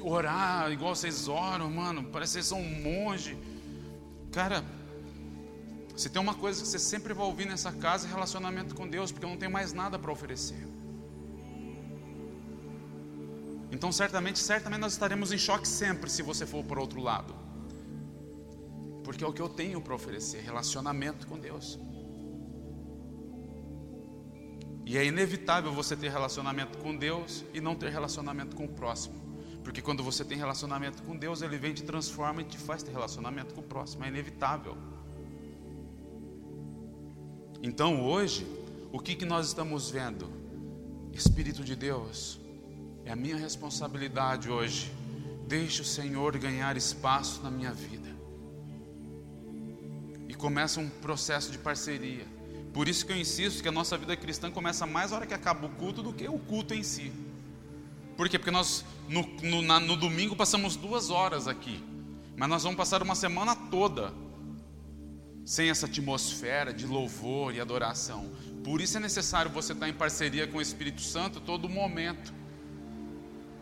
[0.00, 2.04] orar igual vocês oram, mano.
[2.04, 3.36] Parece que vocês são um monge.
[4.32, 4.64] Cara,
[5.96, 9.10] se tem uma coisa que você sempre vai ouvir nessa casa é relacionamento com Deus,
[9.10, 10.66] porque eu não tenho mais nada para oferecer.
[13.70, 17.34] Então, certamente, certamente nós estaremos em choque sempre se você for para outro lado.
[19.06, 21.78] Porque é o que eu tenho para oferecer, relacionamento com Deus.
[24.84, 29.14] E é inevitável você ter relacionamento com Deus e não ter relacionamento com o próximo.
[29.62, 32.90] Porque quando você tem relacionamento com Deus, Ele vem, te transforma e te faz ter
[32.90, 34.04] relacionamento com o próximo.
[34.04, 34.76] É inevitável.
[37.62, 38.44] Então hoje,
[38.92, 40.28] o que, que nós estamos vendo?
[41.12, 42.40] Espírito de Deus,
[43.04, 44.92] é a minha responsabilidade hoje.
[45.46, 48.15] Deixe o Senhor ganhar espaço na minha vida.
[50.28, 52.26] E começa um processo de parceria.
[52.72, 55.34] Por isso que eu insisto que a nossa vida cristã começa mais na hora que
[55.34, 57.12] acaba o culto do que o culto em si.
[58.16, 58.38] Por quê?
[58.38, 61.82] Porque nós no, no, na, no domingo passamos duas horas aqui.
[62.36, 64.12] Mas nós vamos passar uma semana toda
[65.44, 68.30] sem essa atmosfera de louvor e adoração.
[68.64, 72.34] Por isso é necessário você estar em parceria com o Espírito Santo todo momento.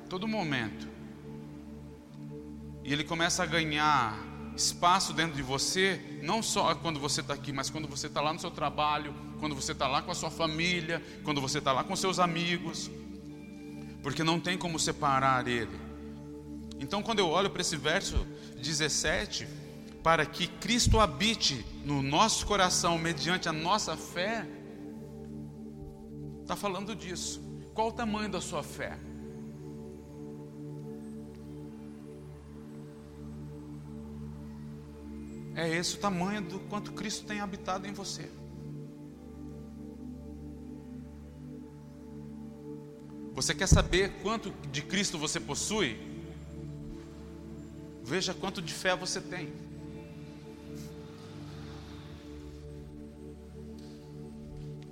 [0.09, 0.89] Todo momento.
[2.83, 4.19] E ele começa a ganhar
[4.57, 8.33] espaço dentro de você, não só quando você está aqui, mas quando você está lá
[8.33, 11.83] no seu trabalho, quando você está lá com a sua família, quando você está lá
[11.83, 12.91] com seus amigos,
[14.03, 15.79] porque não tem como separar ele.
[16.79, 19.47] Então, quando eu olho para esse verso 17,
[20.03, 24.47] para que Cristo habite no nosso coração mediante a nossa fé,
[26.43, 27.43] está falando disso.
[27.73, 28.99] Qual o tamanho da sua fé?
[35.55, 38.29] É esse o tamanho do quanto Cristo tem habitado em você.
[43.35, 45.99] Você quer saber quanto de Cristo você possui?
[48.03, 49.53] Veja quanto de fé você tem.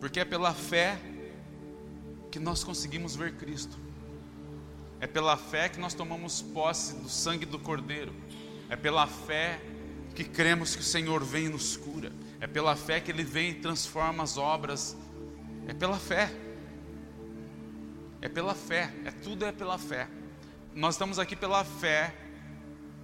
[0.00, 0.98] Porque é pela fé
[2.30, 3.78] que nós conseguimos ver Cristo.
[4.98, 8.12] É pela fé que nós tomamos posse do sangue do Cordeiro.
[8.68, 9.60] É pela fé
[10.14, 12.12] que cremos que o Senhor vem e nos cura.
[12.40, 14.96] É pela fé que Ele vem e transforma as obras.
[15.66, 16.30] É pela fé.
[18.20, 18.92] É pela fé.
[19.04, 20.08] É tudo é pela fé.
[20.74, 22.14] Nós estamos aqui pela fé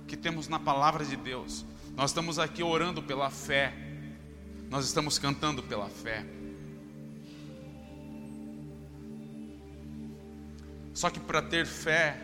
[0.07, 1.65] que temos na palavra de Deus.
[1.95, 3.75] Nós estamos aqui orando pela fé.
[4.71, 6.25] Nós estamos cantando pela fé.
[10.95, 12.21] Só que para ter fé,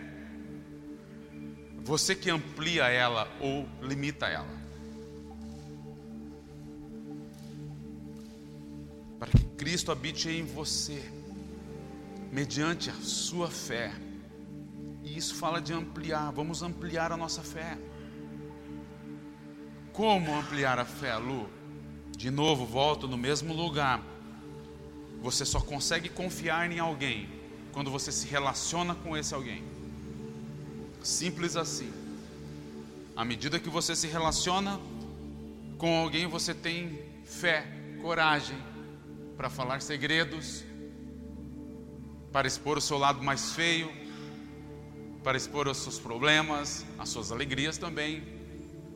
[1.84, 4.63] você que amplia ela ou limita ela.
[9.64, 11.02] Cristo habite em você,
[12.30, 13.94] mediante a sua fé.
[15.02, 17.78] E isso fala de ampliar, vamos ampliar a nossa fé.
[19.90, 21.48] Como ampliar a fé, Lu?
[22.14, 24.02] De novo, volto no mesmo lugar.
[25.22, 27.26] Você só consegue confiar em alguém
[27.72, 29.64] quando você se relaciona com esse alguém.
[31.02, 31.90] Simples assim.
[33.16, 34.78] À medida que você se relaciona
[35.78, 37.66] com alguém, você tem fé,
[38.02, 38.73] coragem
[39.36, 40.64] para falar segredos,
[42.32, 43.90] para expor o seu lado mais feio,
[45.22, 48.22] para expor os seus problemas, as suas alegrias também,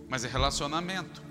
[0.08, 1.22] mas é relacionamento.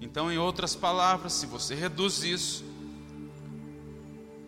[0.00, 2.64] Então, em outras palavras, se você reduz isso,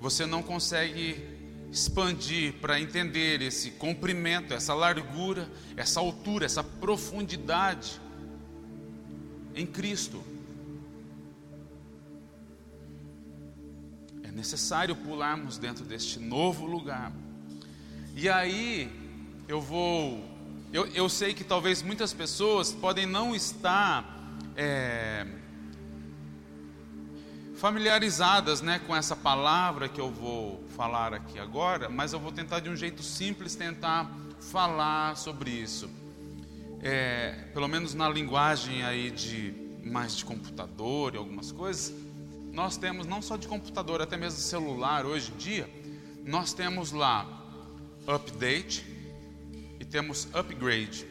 [0.01, 1.36] você não consegue
[1.77, 8.01] expandir para entender esse comprimento, essa largura, essa altura, essa profundidade
[9.55, 10.25] em Cristo.
[14.23, 17.13] É necessário pularmos dentro deste novo lugar.
[18.15, 18.91] E aí,
[19.47, 20.25] eu vou.
[20.73, 24.15] Eu, eu sei que talvez muitas pessoas podem não estar.
[24.57, 25.27] É,
[27.57, 32.61] familiarizadas né, com essa palavra que eu vou falar aqui agora, mas eu vou tentar
[32.61, 35.89] de um jeito simples tentar falar sobre isso.
[36.83, 41.95] É, pelo menos na linguagem aí de mais de computador e algumas coisas,
[42.53, 45.71] nós temos não só de computador, até mesmo celular hoje em dia,
[46.25, 47.27] nós temos lá
[48.07, 48.85] update
[49.81, 51.07] e temos upgrade.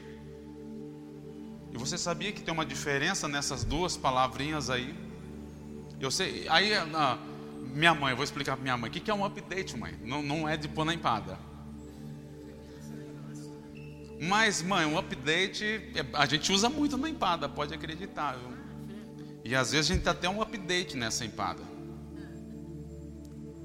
[1.72, 5.05] E você sabia que tem uma diferença nessas duas palavrinhas aí?
[6.06, 6.46] Eu sei.
[6.50, 7.18] Aí, a,
[7.60, 8.92] minha mãe, eu vou explicar para minha mãe.
[8.92, 9.96] O que, que é um update, mãe?
[10.04, 11.36] Não, não é de pôr na empada.
[14.22, 15.66] Mas, mãe, um update
[15.96, 18.34] é, a gente usa muito na empada, pode acreditar.
[18.34, 18.56] Viu?
[19.44, 21.64] E às vezes a gente tem até um update nessa empada.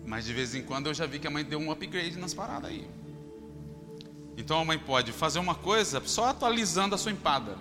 [0.07, 2.33] Mas de vez em quando eu já vi que a mãe deu um upgrade nas
[2.33, 2.89] paradas aí.
[4.35, 7.59] Então a mãe pode fazer uma coisa só atualizando a sua empada.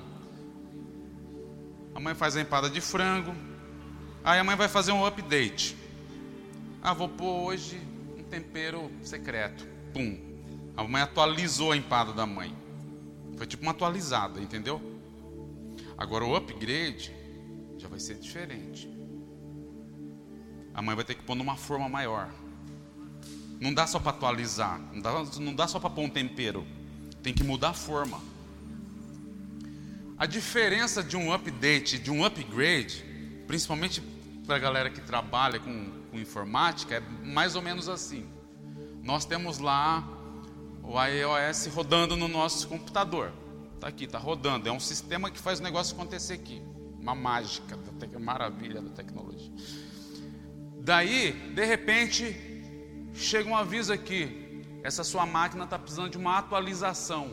[1.93, 3.35] A mãe faz a empada de frango,
[4.29, 5.75] Aí a mãe vai fazer um update.
[6.83, 7.81] Ah, vou pôr hoje
[8.15, 9.65] um tempero secreto.
[9.91, 10.19] Pum.
[10.77, 12.55] A mãe atualizou a empada da mãe.
[13.37, 14.79] Foi tipo uma atualizada, entendeu?
[15.97, 17.11] Agora o upgrade
[17.79, 18.87] já vai ser diferente.
[20.75, 22.29] A mãe vai ter que pôr numa forma maior.
[23.59, 26.67] Não dá só para atualizar, não dá, não dá só para pôr um tempero.
[27.23, 28.21] Tem que mudar a forma.
[30.19, 33.03] A diferença de um update, de um upgrade,
[33.47, 34.18] principalmente
[34.49, 38.27] para a galera que trabalha com, com informática, é mais ou menos assim.
[39.03, 40.03] Nós temos lá
[40.81, 43.31] o iOS rodando no nosso computador.
[43.75, 44.67] Está aqui, está rodando.
[44.67, 46.63] É um sistema que faz o negócio acontecer aqui.
[46.99, 49.51] Uma mágica, da maravilha da tecnologia.
[50.81, 52.35] Daí, de repente,
[53.13, 54.63] chega um aviso aqui.
[54.83, 57.29] Essa sua máquina está precisando de uma atualização.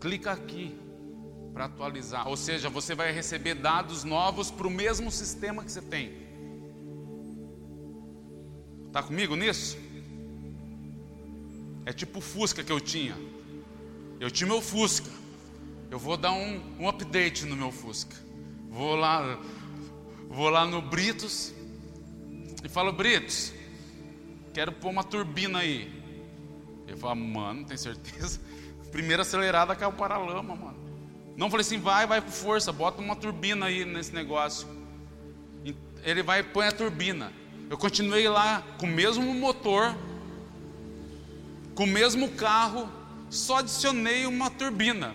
[0.00, 0.76] Clica aqui
[1.56, 2.28] para atualizar.
[2.28, 6.12] Ou seja, você vai receber dados novos para o mesmo sistema que você tem.
[8.88, 9.78] Está comigo nisso?
[11.86, 13.16] É tipo o Fusca que eu tinha.
[14.20, 15.10] Eu tinha meu Fusca.
[15.90, 18.14] Eu vou dar um, um update no meu Fusca.
[18.68, 19.40] Vou lá,
[20.28, 21.54] vou lá no Britos
[22.62, 23.54] e falo, Britos,
[24.52, 25.90] quero pôr uma turbina aí.
[26.86, 28.42] Ele fala, mano, tem certeza?
[28.92, 30.85] Primeira acelerada caiu para a lama, mano.
[31.36, 34.66] Não falei assim, vai, vai com força, bota uma turbina aí nesse negócio.
[36.02, 37.32] Ele vai e põe a turbina.
[37.68, 39.94] Eu continuei lá com o mesmo motor,
[41.74, 42.88] com o mesmo carro,
[43.28, 45.14] só adicionei uma turbina.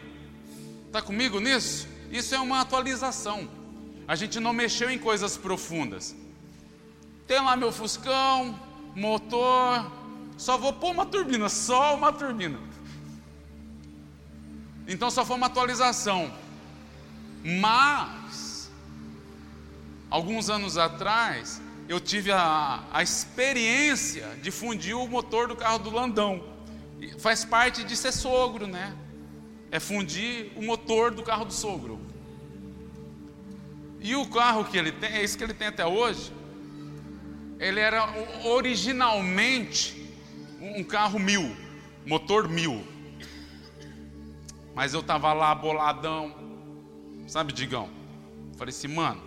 [0.88, 1.88] Está comigo nisso?
[2.12, 3.50] Isso é uma atualização.
[4.08, 6.16] A gente não mexeu em coisas profundas.
[7.26, 8.60] Tem lá meu Fuscão,
[8.94, 9.90] motor,
[10.38, 12.60] Só vou pôr uma turbina, só uma turbina.
[14.92, 16.30] Então só foi uma atualização.
[17.44, 18.70] Mas,
[20.10, 25.90] alguns anos atrás, eu tive a, a experiência de fundir o motor do carro do
[25.90, 26.44] Landão.
[27.18, 28.94] Faz parte de ser sogro, né?
[29.72, 31.98] É fundir o motor do carro do sogro.
[34.02, 36.34] E o carro que ele tem, é esse que ele tem até hoje,
[37.60, 38.10] ele era
[38.44, 40.06] originalmente
[40.60, 41.56] um carro mil,
[42.06, 42.91] motor mil.
[44.74, 46.34] Mas eu tava lá boladão,
[47.28, 47.90] sabe, Digão?
[48.58, 49.22] Falei assim, mano,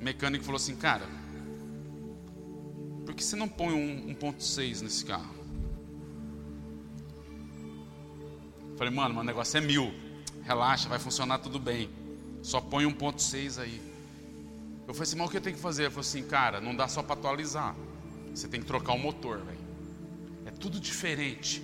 [0.00, 1.06] o mecânico falou assim, cara,
[3.04, 5.34] por que você não põe um 1.6 nesse carro?
[8.76, 9.92] Falei, mano, meu negócio é mil,
[10.42, 11.90] relaxa, vai funcionar tudo bem.
[12.42, 13.80] Só põe 1.6 aí.
[14.86, 15.82] Eu falei assim, mas o que eu tenho que fazer?
[15.82, 17.76] Ele falou assim, cara, não dá só para atualizar.
[18.34, 19.58] Você tem que trocar o motor, velho.
[20.46, 21.62] É tudo diferente.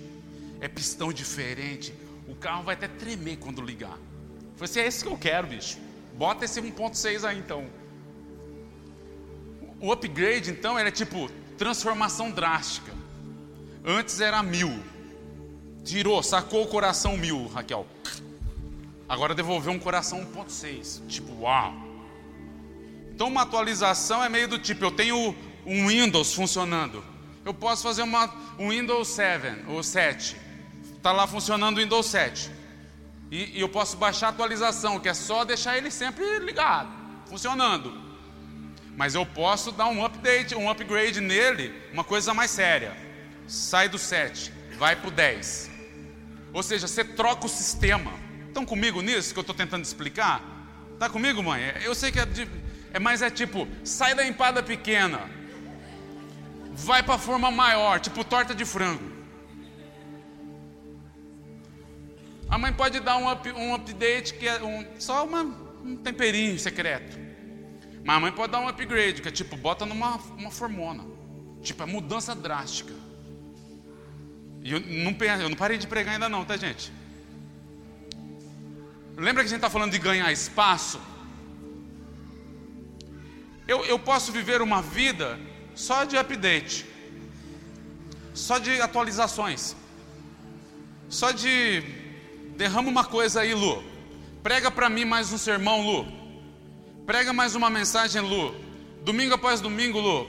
[0.61, 1.93] É pistão diferente.
[2.27, 3.97] O carro vai até tremer quando ligar.
[3.97, 5.77] Eu falei assim, é esse que eu quero, bicho.
[6.13, 7.67] Bota esse 1.6 aí então.
[9.79, 12.91] O upgrade, então, é tipo transformação drástica.
[13.85, 14.83] Antes era mil.
[15.83, 17.87] Tirou, sacou o coração mil, Raquel.
[19.07, 21.07] Agora devolveu um coração 1.6.
[21.07, 21.73] Tipo, uau.
[23.13, 27.03] Então uma atualização é meio do tipo, eu tenho um Windows funcionando.
[27.45, 30.35] Eu posso fazer uma, um Windows 7 ou 7.
[31.07, 32.51] Está lá funcionando o Windows 7.
[33.31, 36.89] E, e eu posso baixar a atualização, que é só deixar ele sempre ligado,
[37.27, 37.97] funcionando.
[38.93, 42.93] Mas eu posso dar um update, um upgrade nele, uma coisa mais séria.
[43.47, 45.71] Sai do 7, vai para o 10.
[46.51, 48.11] Ou seja, você troca o sistema.
[48.45, 50.43] Estão comigo nisso que eu estou tentando explicar?
[50.91, 51.73] Está comigo, mãe?
[51.85, 52.45] Eu sei que é, de,
[52.91, 55.21] é, mas é tipo, sai da empada pequena,
[56.73, 59.16] vai para a forma maior, tipo torta de frango.
[62.49, 65.43] A mãe pode dar um, up, um update que é um, só uma,
[65.83, 67.17] um temperinho secreto.
[68.03, 71.03] Mas a mãe pode dar um upgrade, que é tipo, bota numa uma formona.
[71.61, 72.93] Tipo, é mudança drástica.
[74.63, 76.91] E eu não, eu não parei de pregar ainda não, tá gente?
[79.17, 81.01] Lembra que a gente está falando de ganhar espaço?
[83.67, 85.37] Eu, eu posso viver uma vida
[85.75, 86.85] só de update,
[88.33, 89.75] só de atualizações,
[91.09, 91.83] só de
[92.57, 93.83] derrama uma coisa aí, Lu.
[94.41, 96.07] Prega para mim mais um sermão, Lu.
[97.05, 98.55] Prega mais uma mensagem, Lu.
[99.03, 100.27] Domingo após domingo, Lu.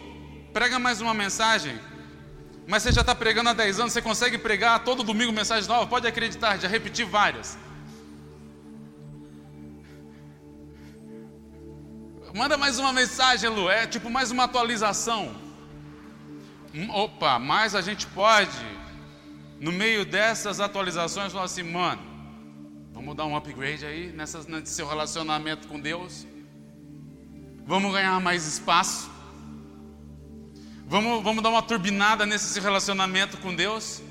[0.53, 1.81] Prega mais uma mensagem.
[2.67, 5.87] Mas você já está pregando há 10 anos, você consegue pregar todo domingo mensagem nova?
[5.87, 7.59] Pode acreditar, já repeti várias.
[12.35, 13.71] Manda mais uma mensagem, Lu.
[13.71, 15.35] É tipo mais uma atualização.
[16.75, 18.67] Hum, opa, mas a gente pode,
[19.59, 22.18] no meio dessas atualizações, falar assim, mano,
[22.99, 26.27] vamos dar um upgrade aí nessa, nesse seu relacionamento com Deus.
[27.65, 29.09] Vamos ganhar mais espaço.
[30.85, 34.03] Vamos, vamos dar uma turbinada nesse relacionamento com Deus.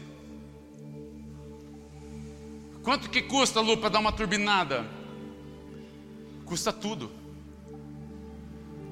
[2.81, 4.89] Quanto que custa, Lu, para dar uma turbinada?
[6.45, 7.11] Custa tudo.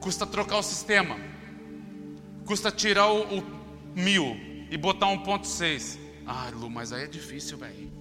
[0.01, 1.15] Custa trocar o sistema.
[2.45, 3.43] Custa tirar o, o
[3.95, 4.35] mil
[4.69, 5.97] e botar 1.6.
[6.27, 7.94] Ah, Lu, mas aí é difícil, velho.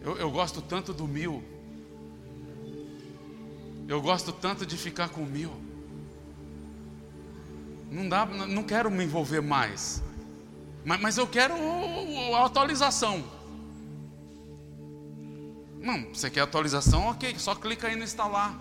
[0.00, 1.42] Eu, eu gosto tanto do mil.
[3.88, 5.50] Eu gosto tanto de ficar com mil.
[7.90, 10.02] Não dá, não quero me envolver mais.
[10.84, 11.54] Mas, mas eu quero
[12.34, 13.24] a atualização.
[15.80, 17.08] Não, você quer atualização?
[17.08, 18.58] Ok, só clica aí no instalar.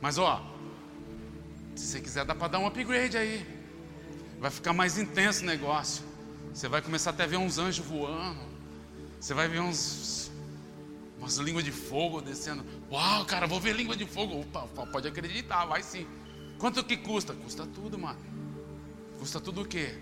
[0.00, 0.44] Mas ó,
[1.74, 3.46] se você quiser dá para dar um upgrade aí.
[4.38, 6.04] Vai ficar mais intenso o negócio.
[6.56, 8.40] Você vai começar até a ver uns anjos voando.
[9.20, 10.30] Você vai ver uns
[11.18, 12.64] umas línguas de fogo descendo.
[12.90, 14.40] Uau, cara, vou ver língua de fogo.
[14.40, 16.06] Opa, pode acreditar, vai sim.
[16.58, 17.34] Quanto que custa?
[17.34, 18.18] Custa tudo, mano.
[19.18, 19.98] Custa tudo o quê?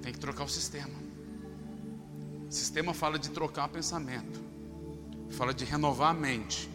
[0.00, 0.94] Tem que trocar o sistema.
[2.48, 4.40] O sistema fala de trocar pensamento.
[5.30, 6.70] Fala de renovar a mente.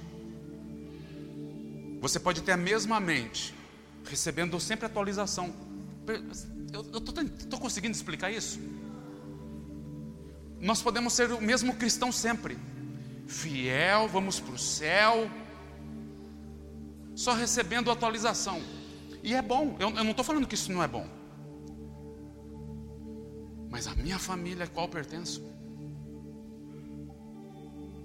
[2.02, 3.56] Você pode ter a mesma mente,
[4.04, 5.56] recebendo sempre atualização.
[6.74, 8.60] Eu estou conseguindo explicar isso?
[10.64, 12.58] Nós podemos ser o mesmo cristão sempre
[13.28, 15.30] fiel, vamos para o céu,
[17.14, 18.62] só recebendo atualização.
[19.22, 21.06] E é bom, eu, eu não estou falando que isso não é bom.
[23.70, 25.44] Mas a minha família, a qual pertenço?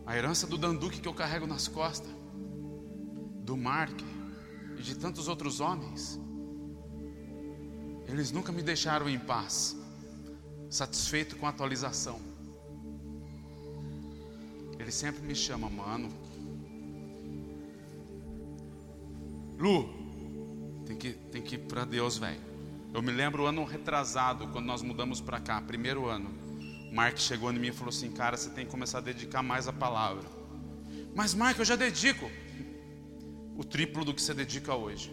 [0.05, 2.11] A herança do Danduque que eu carrego nas costas,
[3.45, 4.01] do Mark,
[4.77, 6.19] e de tantos outros homens.
[8.09, 9.77] Eles nunca me deixaram em paz,
[10.69, 12.38] satisfeito com a atualização.
[14.89, 16.09] Ele sempre me chama, mano.
[19.59, 19.86] Lu,
[20.86, 22.41] tem que, tem que ir para Deus, velho.
[22.95, 26.30] Eu me lembro o ano retrasado, quando nós mudamos para cá, primeiro ano.
[26.91, 29.68] Mark chegou em mim e falou assim: Cara, você tem que começar a dedicar mais
[29.68, 30.24] a palavra.
[31.14, 32.30] Mas, Mark, eu já dedico
[33.59, 35.12] o triplo do que você dedica hoje.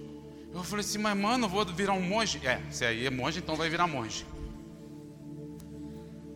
[0.53, 2.39] Eu falei assim: Mas, mano, eu vou virar um monge.
[2.47, 4.25] É, se aí é monge, então vai virar monge.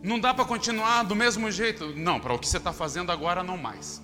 [0.02, 1.94] Não dá para continuar do mesmo jeito.
[1.94, 4.02] Não, para o que você está fazendo agora, não mais.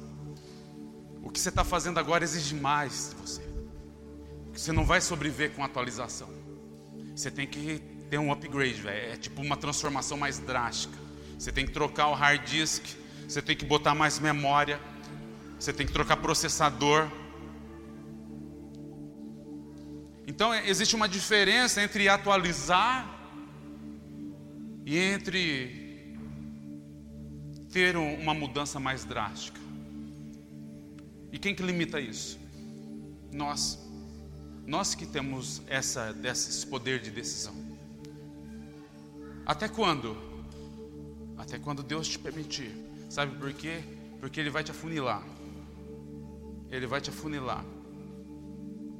[1.23, 3.43] O que você está fazendo agora exige mais de você.
[4.53, 6.29] Você não vai sobreviver com atualização.
[7.15, 7.79] Você tem que
[8.11, 9.13] ter um upgrade, véio.
[9.13, 10.97] é tipo uma transformação mais drástica.
[11.39, 12.85] Você tem que trocar o hard disk,
[13.29, 14.81] você tem que botar mais memória,
[15.59, 17.09] você tem que trocar processador.
[20.27, 23.09] Então existe uma diferença entre atualizar
[24.85, 25.86] e entre
[27.77, 29.61] ter uma mudança mais drástica.
[31.31, 32.39] E quem que limita isso?
[33.31, 33.79] Nós.
[34.67, 37.55] Nós que temos essa, esse poder de decisão.
[39.45, 40.17] Até quando?
[41.37, 42.75] Até quando Deus te permitir.
[43.11, 43.85] Sabe por quê?
[44.21, 45.23] Porque Ele vai te afunilar.
[46.71, 47.63] Ele vai te afunilar.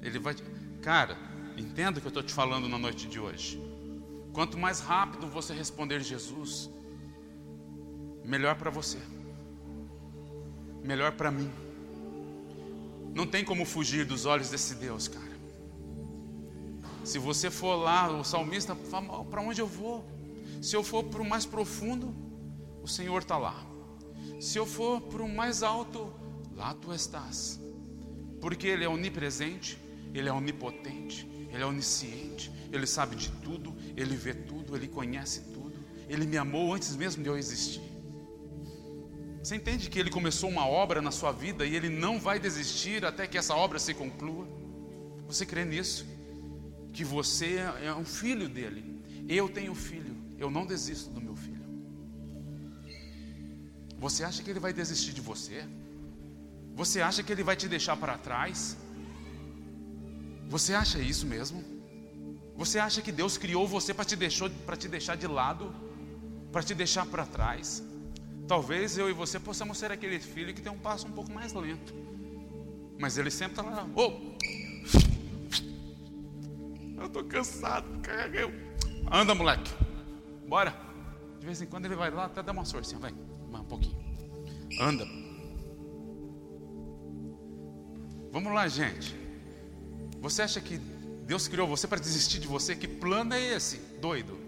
[0.03, 0.43] Ele vai te...
[0.83, 1.17] Cara,
[1.57, 3.59] entenda o que eu estou te falando na noite de hoje.
[4.35, 6.69] Quanto mais rápido você responder Jesus,
[8.27, 8.99] melhor para você,
[10.83, 11.51] melhor para mim.
[13.15, 15.37] Não tem como fugir dos olhos desse Deus, cara.
[17.05, 20.05] Se você for lá, o salmista fala: para onde eu vou?
[20.61, 22.13] Se eu for para o mais profundo,
[22.83, 23.65] o Senhor está lá.
[24.41, 26.13] Se eu for para o mais alto,
[26.55, 27.61] lá tu estás.
[28.41, 29.79] Porque Ele é onipresente,
[30.13, 35.41] Ele é onipotente, Ele é onisciente, Ele sabe de tudo, Ele vê tudo, Ele conhece
[35.53, 35.73] tudo.
[36.09, 37.86] Ele me amou antes mesmo de eu existir.
[39.47, 43.05] Você entende que ele começou uma obra na sua vida e ele não vai desistir
[43.05, 44.45] até que essa obra se conclua?
[45.29, 46.05] Você crê nisso?
[46.93, 48.83] Que você é um filho dele.
[49.29, 50.17] Eu tenho filho.
[50.37, 51.65] Eu não desisto do meu filho.
[54.01, 55.65] Você acha que ele vai desistir de você?
[56.75, 58.77] Você acha que ele vai te deixar para trás?
[60.49, 61.63] Você acha isso mesmo?
[62.57, 65.73] Você acha que Deus criou você para te, te deixar de lado?
[66.51, 67.86] Para te deixar para trás?
[68.47, 71.53] Talvez eu e você possamos ser aquele filho que tem um passo um pouco mais
[71.53, 71.93] lento.
[72.99, 73.89] Mas ele sempre está lá.
[73.95, 74.13] Oh!
[76.99, 78.31] Eu estou cansado, cara.
[79.11, 79.71] Anda, moleque.
[80.49, 80.75] Bora.
[81.41, 83.01] De vez em quando ele vai lá, até dar uma sorcinha.
[83.01, 83.97] Vai, um pouquinho.
[84.81, 85.07] Anda.
[88.33, 89.15] Vamos lá, gente.
[90.21, 90.79] Você acha que
[91.27, 92.77] Deus criou você para desistir de você?
[92.77, 94.39] Que plano é esse, doido?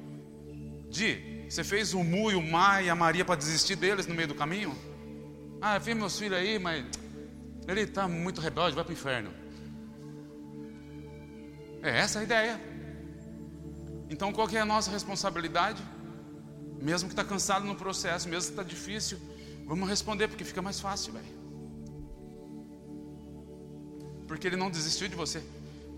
[0.88, 4.14] De você fez o Mu e o Mai e a Maria para desistir deles no
[4.14, 4.76] meio do caminho?
[5.60, 6.84] Ah, eu vi meus filhos aí, mas
[7.66, 9.30] ele está muito rebelde, vai para o inferno.
[11.82, 12.60] É essa a ideia.
[14.10, 15.82] Então qual é a nossa responsabilidade?
[16.80, 19.18] Mesmo que está cansado no processo, mesmo que está difícil,
[19.66, 21.38] vamos responder porque fica mais fácil, velho.
[24.26, 25.42] Porque ele não desistiu de você.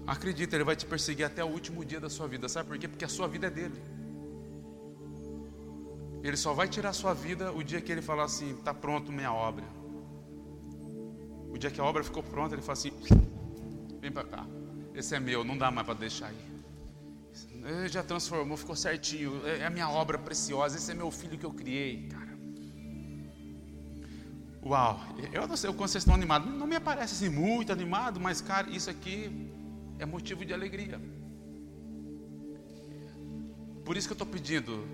[0.06, 2.48] Acredita, ele vai te perseguir até o último dia da sua vida.
[2.48, 2.88] Sabe por quê?
[2.88, 3.99] Porque a sua vida é dele.
[6.22, 9.10] Ele só vai tirar a sua vida o dia que ele falar assim: está pronto
[9.10, 9.64] minha obra.
[11.50, 12.92] O dia que a obra ficou pronta, ele fala assim:
[14.00, 14.46] vem para cá,
[14.94, 16.50] esse é meu, não dá mais para deixar aí.
[17.62, 19.40] Ele já transformou, ficou certinho.
[19.46, 22.30] É, é a minha obra preciosa, esse é meu filho que eu criei, cara.
[24.62, 25.00] Uau,
[25.32, 26.52] eu não sei o quanto vocês estão animados.
[26.52, 29.50] Não me aparece assim muito animado, mas, cara, isso aqui
[29.98, 31.00] é motivo de alegria.
[33.84, 34.86] Por isso que eu estou pedindo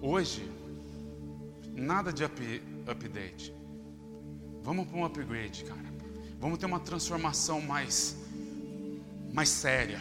[0.00, 0.48] Hoje,
[1.74, 3.54] nada de up, update.
[4.62, 5.94] Vamos para um upgrade, cara.
[6.38, 8.16] Vamos ter uma transformação mais,
[9.32, 10.00] mais séria.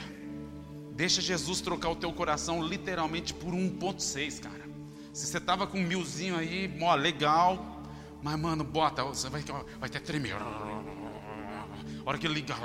[0.93, 4.66] Deixa Jesus trocar o teu coração literalmente por 1.6, cara.
[5.14, 7.84] Se você tava com um milzinho aí, ó, legal.
[8.22, 10.36] Mas, mano, bota, você vai, vai até tremer.
[10.36, 11.66] A
[12.06, 12.56] hora que liga.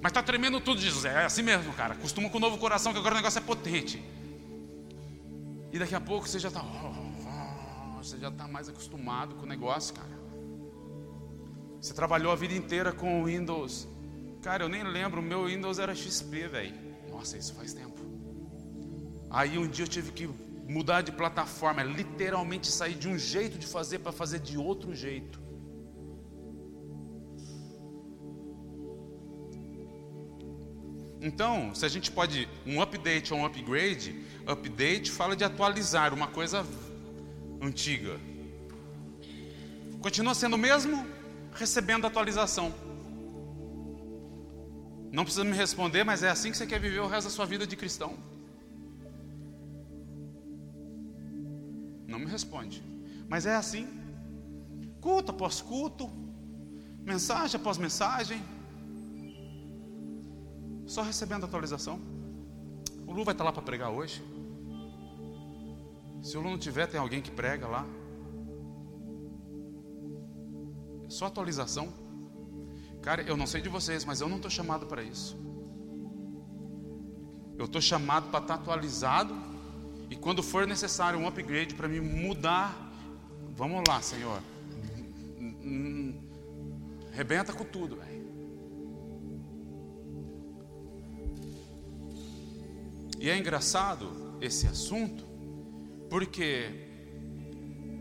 [0.00, 1.04] Mas tá tremendo tudo, Jesus.
[1.04, 1.94] É assim mesmo, cara.
[1.94, 4.02] Acostuma com o novo coração, que agora o negócio é potente.
[5.76, 6.62] E daqui a pouco você já está.
[7.98, 10.18] Você já está mais acostumado com o negócio, cara.
[11.78, 13.86] Você trabalhou a vida inteira com o Windows.
[14.40, 16.74] Cara, eu nem lembro, o meu Windows era XP, velho.
[17.10, 18.00] Nossa, isso faz tempo.
[19.28, 20.26] Aí um dia eu tive que
[20.66, 25.38] mudar de plataforma, literalmente sair de um jeito de fazer para fazer de outro jeito.
[31.26, 34.14] Então, se a gente pode, um update ou um upgrade,
[34.46, 36.64] update fala de atualizar uma coisa
[37.60, 38.14] antiga.
[40.00, 41.04] Continua sendo o mesmo,
[41.52, 42.72] recebendo atualização.
[45.10, 47.44] Não precisa me responder, mas é assim que você quer viver o resto da sua
[47.44, 48.16] vida de cristão?
[52.06, 52.84] Não me responde.
[53.28, 53.88] Mas é assim.
[55.00, 56.08] Culto após culto,
[57.02, 58.40] mensagem após mensagem,
[60.86, 62.00] só recebendo atualização.
[63.06, 64.22] O Lu vai estar lá para pregar hoje.
[66.22, 67.86] Se o Lu não tiver, tem alguém que prega lá.
[71.04, 71.92] É só atualização.
[73.02, 75.36] Cara, eu não sei de vocês, mas eu não estou chamado para isso.
[77.58, 79.34] Eu estou chamado para estar atualizado.
[80.10, 82.92] E quando for necessário um upgrade para me mudar,
[83.56, 84.40] vamos lá, Senhor.
[87.12, 88.25] Rebenta com tudo, velho.
[93.18, 95.24] E é engraçado esse assunto,
[96.10, 96.86] porque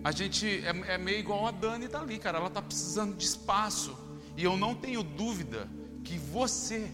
[0.04, 2.38] a gente é, é meio igual a Dani tá ali, cara.
[2.38, 3.98] Ela tá precisando de espaço.
[4.38, 5.70] E eu não tenho dúvida
[6.04, 6.92] que você,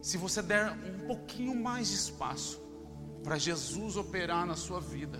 [0.00, 2.62] se você der um pouquinho mais de espaço
[3.24, 5.18] para Jesus operar na sua vida,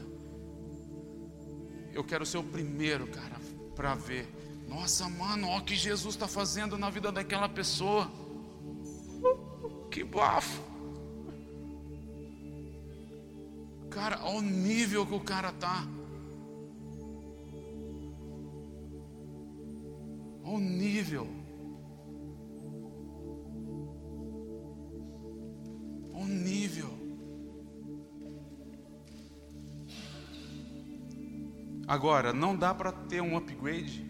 [1.93, 3.41] eu quero ser o primeiro, cara,
[3.75, 4.29] para ver.
[4.69, 8.11] Nossa, mano, olha o que Jesus está fazendo na vida daquela pessoa.
[9.91, 10.63] Que bafo.
[13.97, 15.89] Cara, ao nível que o cara tá.
[20.45, 21.27] Ao nível.
[26.13, 26.91] Ao nível.
[31.89, 34.05] Agora, não dá para ter um upgrade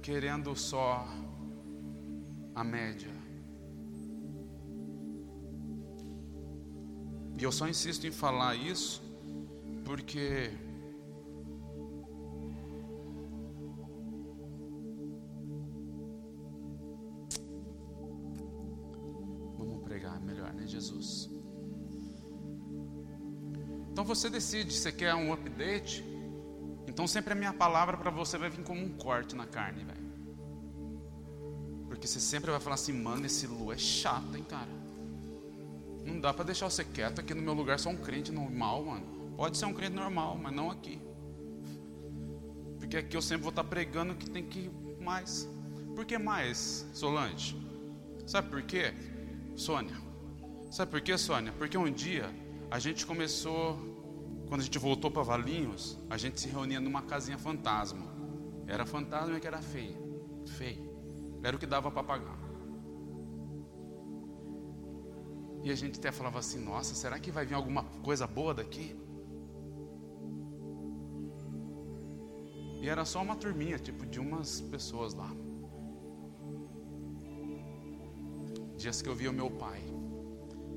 [0.00, 1.08] querendo só
[2.54, 3.13] a média.
[7.38, 9.02] E eu só insisto em falar isso
[9.84, 10.50] porque
[19.58, 21.30] Vamos pregar melhor, né, Jesus?
[23.90, 26.04] Então você decide, você quer um update?
[26.88, 30.04] Então sempre a minha palavra para você vai vir como um corte na carne, velho.
[31.88, 34.73] Porque você sempre vai falar assim, mano, esse Lu é chato, hein, cara.
[36.04, 39.34] Não dá para deixar você quieto aqui no meu lugar, só um crente normal, mano.
[39.36, 41.00] Pode ser um crente normal, mas não aqui.
[42.78, 45.48] Porque aqui eu sempre vou estar pregando que tem que ir mais.
[45.94, 47.56] Por que mais, Solange?
[48.26, 48.92] Sabe por quê?
[49.56, 49.96] Sônia.
[50.70, 51.52] Sabe por quê, Sônia?
[51.52, 52.28] Porque um dia
[52.70, 53.78] a gente começou,
[54.48, 58.12] quando a gente voltou para Valinhos, a gente se reunia numa casinha fantasma.
[58.66, 59.96] Era fantasma que era feia.
[60.46, 60.92] Feio.
[61.42, 62.43] Era o que dava para pagar.
[65.64, 68.94] E a gente até falava assim: nossa, será que vai vir alguma coisa boa daqui?
[72.82, 75.30] E era só uma turminha, tipo de umas pessoas lá.
[78.76, 79.80] Dias que eu via o meu pai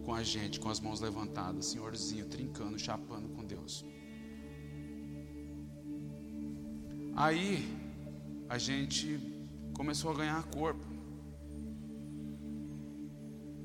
[0.05, 3.83] com a gente, com as mãos levantadas, senhorzinho, trincando, chapando com Deus.
[7.13, 7.51] Aí
[8.47, 9.19] a gente
[9.75, 10.85] começou a ganhar corpo.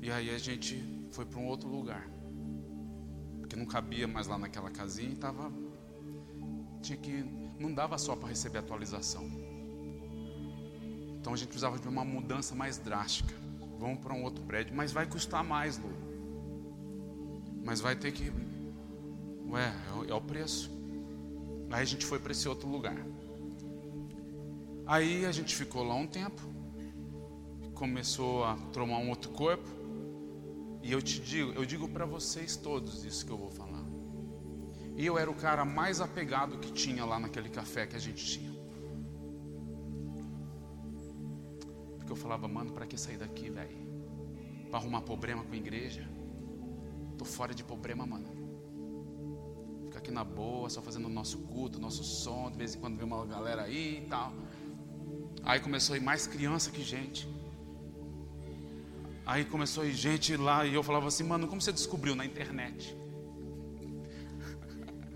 [0.01, 2.09] E aí a gente foi para um outro lugar.
[3.39, 5.51] Porque não cabia mais lá naquela casinha e tava
[6.81, 7.23] tinha que
[7.57, 9.29] não dava só para receber atualização.
[11.19, 13.33] Então a gente precisava de uma mudança mais drástica.
[13.79, 15.89] Vamos para um outro prédio, mas vai custar mais, Lu.
[17.63, 18.29] Mas vai ter que
[19.53, 19.71] Ué,
[20.09, 20.71] é, o preço.
[21.69, 22.97] Aí a gente foi para esse outro lugar.
[24.85, 26.41] Aí a gente ficou lá um tempo.
[27.75, 29.82] Começou a tomar um outro corpo.
[30.83, 33.85] E eu te digo, eu digo para vocês todos isso que eu vou falar.
[34.97, 38.23] E eu era o cara mais apegado que tinha lá naquele café que a gente
[38.23, 38.51] tinha.
[41.97, 43.77] Porque eu falava, mano, para que sair daqui, velho?
[44.69, 46.05] Para arrumar problema com a igreja?
[47.17, 48.27] Tô fora de problema, mano.
[49.85, 52.97] Ficar aqui na boa, só fazendo o nosso culto, nosso som, de vez em quando
[52.97, 54.33] vem uma galera aí e tal.
[55.43, 57.32] Aí começou a ir mais criança que gente.
[59.25, 62.25] Aí começou a ir gente lá e eu falava assim, mano, como você descobriu na
[62.25, 62.95] internet?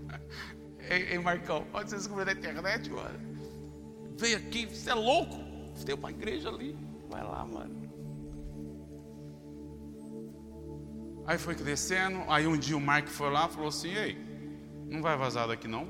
[0.80, 3.20] ei, ei, Marcão, onde você descobriu na internet, mano?
[4.16, 5.36] Veio aqui, você é louco?
[5.84, 6.76] Tem uma igreja ali.
[7.08, 7.78] Vai lá, mano.
[11.26, 14.16] Aí foi descendo, aí um dia o Mark foi lá e falou assim, ei,
[14.86, 15.86] não vai vazar daqui não?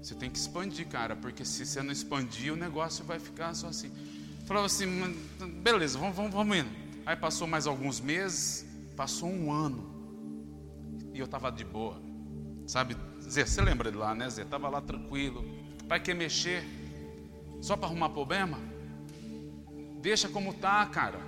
[0.00, 3.68] Você tem que expandir, cara, porque se você não expandir, o negócio vai ficar só
[3.68, 3.92] assim.
[4.48, 5.14] Falava assim,
[5.62, 6.70] beleza, vamos, vamos, vamos indo.
[7.04, 8.64] Aí passou mais alguns meses,
[8.96, 9.86] passou um ano.
[11.12, 12.00] E eu estava de boa.
[12.66, 14.44] Sabe, Zé, você lembra de lá, né, Zé?
[14.44, 15.44] Estava lá tranquilo.
[15.86, 16.64] Para que mexer?
[17.60, 18.58] Só para arrumar problema?
[20.00, 21.20] Deixa como tá, cara.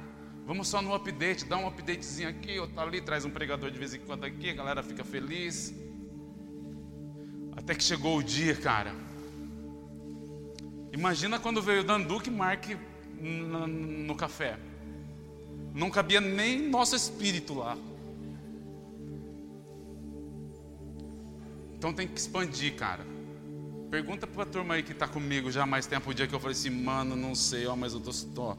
[0.46, 3.92] Vamos só no update, dá um updatezinho aqui, outro ali, traz um pregador de vez
[3.92, 5.74] em quando aqui, a galera fica feliz.
[7.54, 8.94] Até que chegou o dia, cara.
[10.90, 12.64] Imagina quando veio Danduque e Mark
[13.20, 14.58] no, café.
[15.74, 17.76] Não cabia nem nosso espírito lá.
[21.76, 23.06] Então tem que expandir, cara.
[23.90, 26.34] Pergunta para a turma aí que está comigo já há mais tempo o dia que
[26.34, 28.56] eu falei assim, mano, não sei, ó, mas eu tô, tô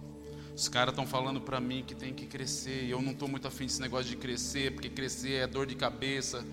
[0.55, 3.47] os caras estão falando para mim que tem que crescer e eu não estou muito
[3.47, 6.45] afim desse negócio de crescer, porque crescer é dor de cabeça.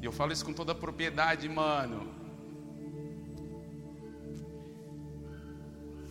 [0.00, 2.17] E eu falo isso com toda a propriedade, mano.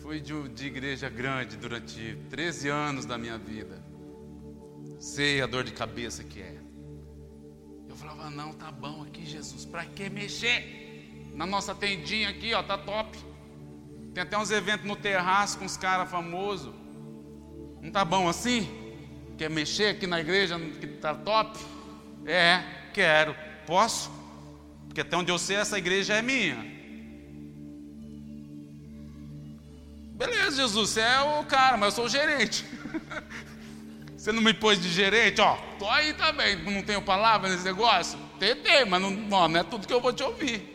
[0.08, 3.78] Fui de, de igreja grande durante 13 anos da minha vida.
[4.98, 6.56] Sei a dor de cabeça que é.
[7.86, 11.30] Eu falava, não, tá bom aqui, Jesus, para que mexer?
[11.34, 13.18] Na nossa tendinha aqui, ó, tá top.
[14.14, 16.74] Tem até uns eventos no terraço com os caras famosos.
[17.82, 18.66] Não tá bom assim?
[19.36, 21.60] Quer mexer aqui na igreja que tá top?
[22.24, 23.36] É, quero.
[23.66, 24.10] Posso?
[24.86, 26.77] Porque até onde eu sei, essa igreja é minha.
[30.18, 32.64] Beleza, Jesus, você é o cara, mas eu sou o gerente.
[34.16, 38.18] Você não me pôs de gerente, ó, tô aí também, não tenho palavra nesse negócio?
[38.36, 40.74] Tentei, mas não, não é tudo que eu vou te ouvir.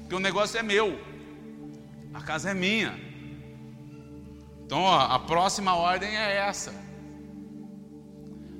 [0.00, 0.98] Porque o negócio é meu,
[2.14, 2.98] a casa é minha.
[4.64, 6.74] Então, ó, a próxima ordem é essa.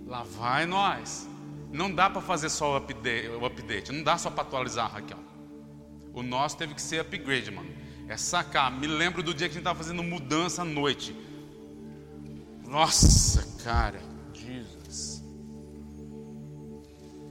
[0.07, 1.26] Lá vai nós.
[1.72, 5.18] Não dá para fazer só o update, o update, não dá só para atualizar, Raquel.
[6.12, 7.84] O nosso teve que ser upgrade, mano.
[8.09, 8.70] É sacar.
[8.70, 11.16] Me lembro do dia que a gente estava fazendo mudança à noite.
[12.66, 14.00] Nossa, cara,
[14.32, 15.22] Jesus.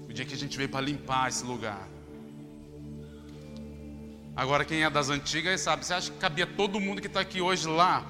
[0.09, 1.87] O dia que a gente veio para limpar esse lugar.
[4.35, 7.39] Agora, quem é das antigas sabe, você acha que cabia todo mundo que está aqui
[7.39, 8.03] hoje lá?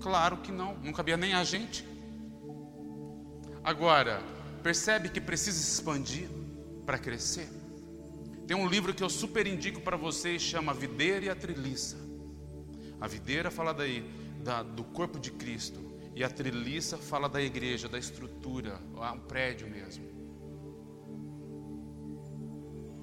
[0.00, 1.86] Claro que não, não cabia nem a gente.
[3.62, 4.22] Agora,
[4.62, 6.28] percebe que precisa expandir
[6.84, 7.59] para crescer?
[8.50, 11.96] Tem um livro que eu super indico para vocês, chama Videira e a Treliça.
[13.00, 14.02] A videira fala daí
[14.42, 15.78] da, do corpo de Cristo
[16.16, 18.80] e a treliça fala da igreja, da estrutura,
[19.14, 20.04] um prédio mesmo.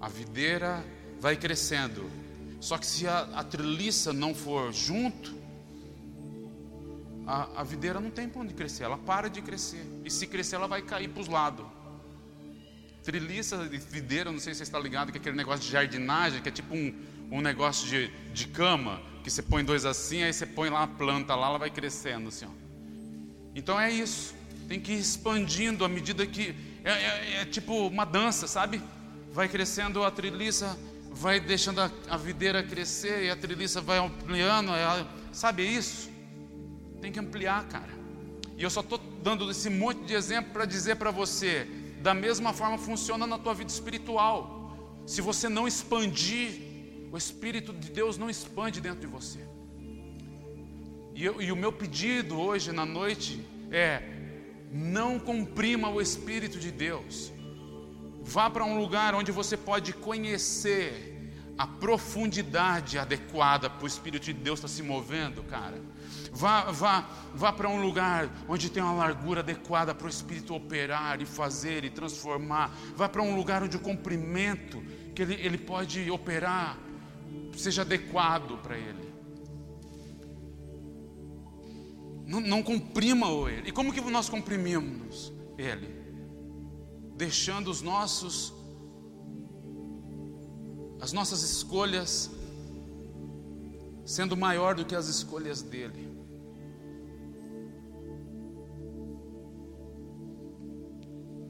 [0.02, 0.84] A videira
[1.18, 2.12] vai crescendo.
[2.60, 5.34] Só que se a, a treliça não for junto,
[7.26, 9.86] a, a videira não tem para onde crescer, ela para de crescer.
[10.04, 11.77] E se crescer, ela vai cair para os lados.
[13.08, 16.42] Treliça de videira, não sei se você está ligado, que é aquele negócio de jardinagem,
[16.42, 16.94] que é tipo um,
[17.32, 20.88] um negócio de, de cama, que você põe dois assim, aí você põe lá a
[20.88, 22.44] planta lá, ela vai crescendo assim.
[22.44, 22.50] Ó.
[23.56, 24.36] Então é isso,
[24.68, 26.54] tem que ir expandindo à medida que.
[26.84, 28.82] É, é, é tipo uma dança, sabe?
[29.32, 30.78] Vai crescendo a treliça,
[31.10, 36.10] vai deixando a, a videira crescer e a treliça vai ampliando, é, sabe isso?
[37.00, 37.96] Tem que ampliar, cara.
[38.58, 41.66] E eu só estou dando esse monte de exemplo para dizer para você,
[42.02, 44.72] da mesma forma funciona na tua vida espiritual.
[45.06, 46.62] Se você não expandir,
[47.12, 49.40] o Espírito de Deus não expande dentro de você.
[51.16, 54.04] E, eu, e o meu pedido hoje na noite é:
[54.72, 57.32] não comprima o Espírito de Deus.
[58.22, 61.16] Vá para um lugar onde você pode conhecer
[61.58, 65.82] a profundidade adequada para o Espírito de Deus estar se movendo, cara.
[66.38, 71.22] Vá, vá, vá para um lugar onde tem uma largura adequada para o Espírito operar
[71.22, 72.72] e fazer e transformar.
[72.96, 74.82] Vá para um lugar onde o comprimento
[75.14, 76.78] que ele, ele pode operar
[77.56, 79.08] seja adequado para ele.
[82.26, 83.70] Não, não comprima ele.
[83.70, 85.98] E como que nós comprimimos ele?
[87.18, 88.54] deixando os nossos
[91.02, 92.30] as nossas escolhas
[94.06, 96.17] sendo maior do que as escolhas dele.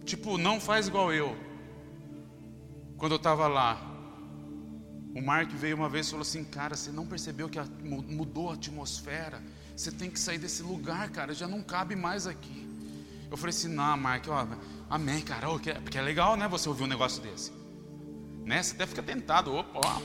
[0.08, 1.36] Tipo, não faz igual eu.
[2.98, 3.78] Quando eu estava lá,
[5.14, 8.54] o Mark veio uma vez e falou assim: Cara, você não percebeu que mudou a
[8.54, 9.44] atmosfera?
[9.76, 12.66] Você tem que sair desse lugar, cara, já não cabe mais aqui.
[13.30, 14.48] Eu falei assim: Não, Mark, ó,
[14.90, 15.50] Amém, cara.
[15.50, 16.48] Oh, porque é legal, né?
[16.48, 17.52] Você ouvir um negócio desse.
[18.46, 18.64] Né?
[18.64, 19.54] Você até fica tentado.
[19.54, 20.02] Opa, ó,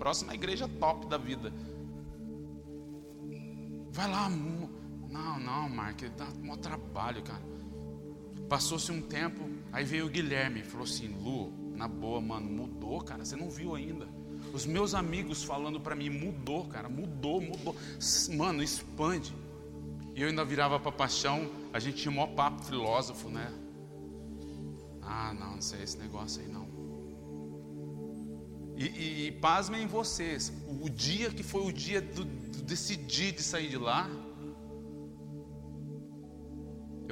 [0.00, 1.52] próxima igreja top da vida.
[3.92, 4.28] Vai lá.
[4.28, 7.54] Não, não, Mark, dá um trabalho, cara.
[8.54, 13.24] Passou-se um tempo, aí veio o Guilherme, falou assim: Lu, na boa, mano, mudou, cara,
[13.24, 14.06] você não viu ainda.
[14.52, 17.74] Os meus amigos falando para mim, mudou, cara, mudou, mudou.
[18.36, 19.34] Mano, expande.
[20.14, 23.52] E eu ainda virava para paixão, a gente tinha um maior papo filósofo, né?
[25.02, 26.68] Ah, não, não sei esse negócio aí não.
[28.76, 33.42] E, e, e pasmem vocês, o dia que foi o dia do, do decidir de
[33.42, 34.08] sair de lá,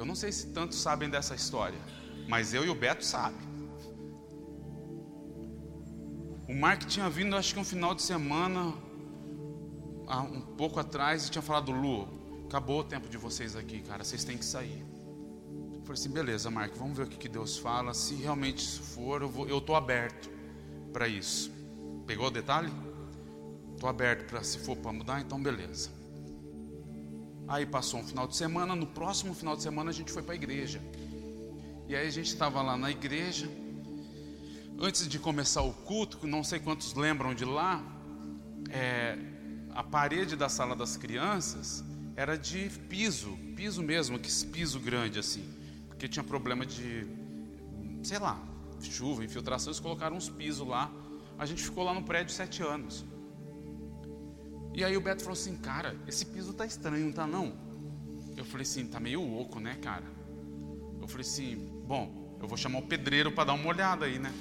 [0.03, 1.79] eu não sei se tantos sabem dessa história,
[2.27, 3.39] mas eu e o Beto sabem.
[6.45, 8.73] O Mark tinha vindo, acho que um final de semana,
[10.29, 14.25] um pouco atrás, e tinha falado: Lu, acabou o tempo de vocês aqui, cara, vocês
[14.25, 14.85] têm que sair.
[15.73, 17.93] Eu falei assim: beleza, Mark, vamos ver o que, que Deus fala.
[17.93, 20.29] Se realmente isso for, eu estou aberto
[20.91, 21.49] para isso.
[22.05, 22.73] Pegou o detalhe?
[23.73, 26.02] Estou aberto para se for para mudar, então beleza.
[27.47, 30.33] Aí passou um final de semana, no próximo final de semana a gente foi para
[30.33, 30.81] a igreja.
[31.87, 33.49] E aí a gente estava lá na igreja.
[34.79, 37.83] Antes de começar o culto, não sei quantos lembram de lá,
[38.69, 39.17] é,
[39.73, 41.83] a parede da sala das crianças
[42.15, 45.43] era de piso, piso mesmo, que piso grande assim,
[45.87, 47.05] porque tinha problema de,
[48.03, 48.41] sei lá,
[48.81, 50.91] chuva, infiltração, eles colocaram uns pisos lá.
[51.37, 53.05] A gente ficou lá no prédio sete anos.
[54.73, 57.53] E aí o Beto falou assim, cara, esse piso tá estranho, não tá não?
[58.35, 60.05] Eu falei assim, tá meio oco, né, cara?
[60.99, 61.55] Eu falei assim,
[61.85, 64.33] bom, eu vou chamar o pedreiro para dar uma olhada aí, né?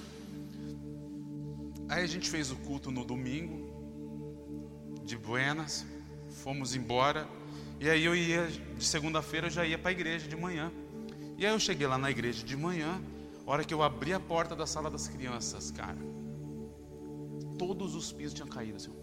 [1.88, 3.70] Aí a gente fez o culto no domingo,
[5.04, 5.84] de Buenas,
[6.42, 7.28] fomos embora.
[7.78, 10.72] E aí eu ia, de segunda-feira eu já ia para a igreja de manhã.
[11.36, 13.02] E aí eu cheguei lá na igreja de manhã,
[13.44, 15.98] hora que eu abri a porta da sala das crianças, cara,
[17.58, 19.01] todos os pisos tinham caído, assim.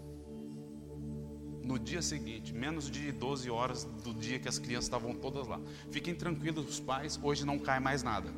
[1.62, 5.60] No dia seguinte, menos de 12 horas do dia que as crianças estavam todas lá.
[5.90, 8.32] Fiquem tranquilos, os pais, hoje não cai mais nada.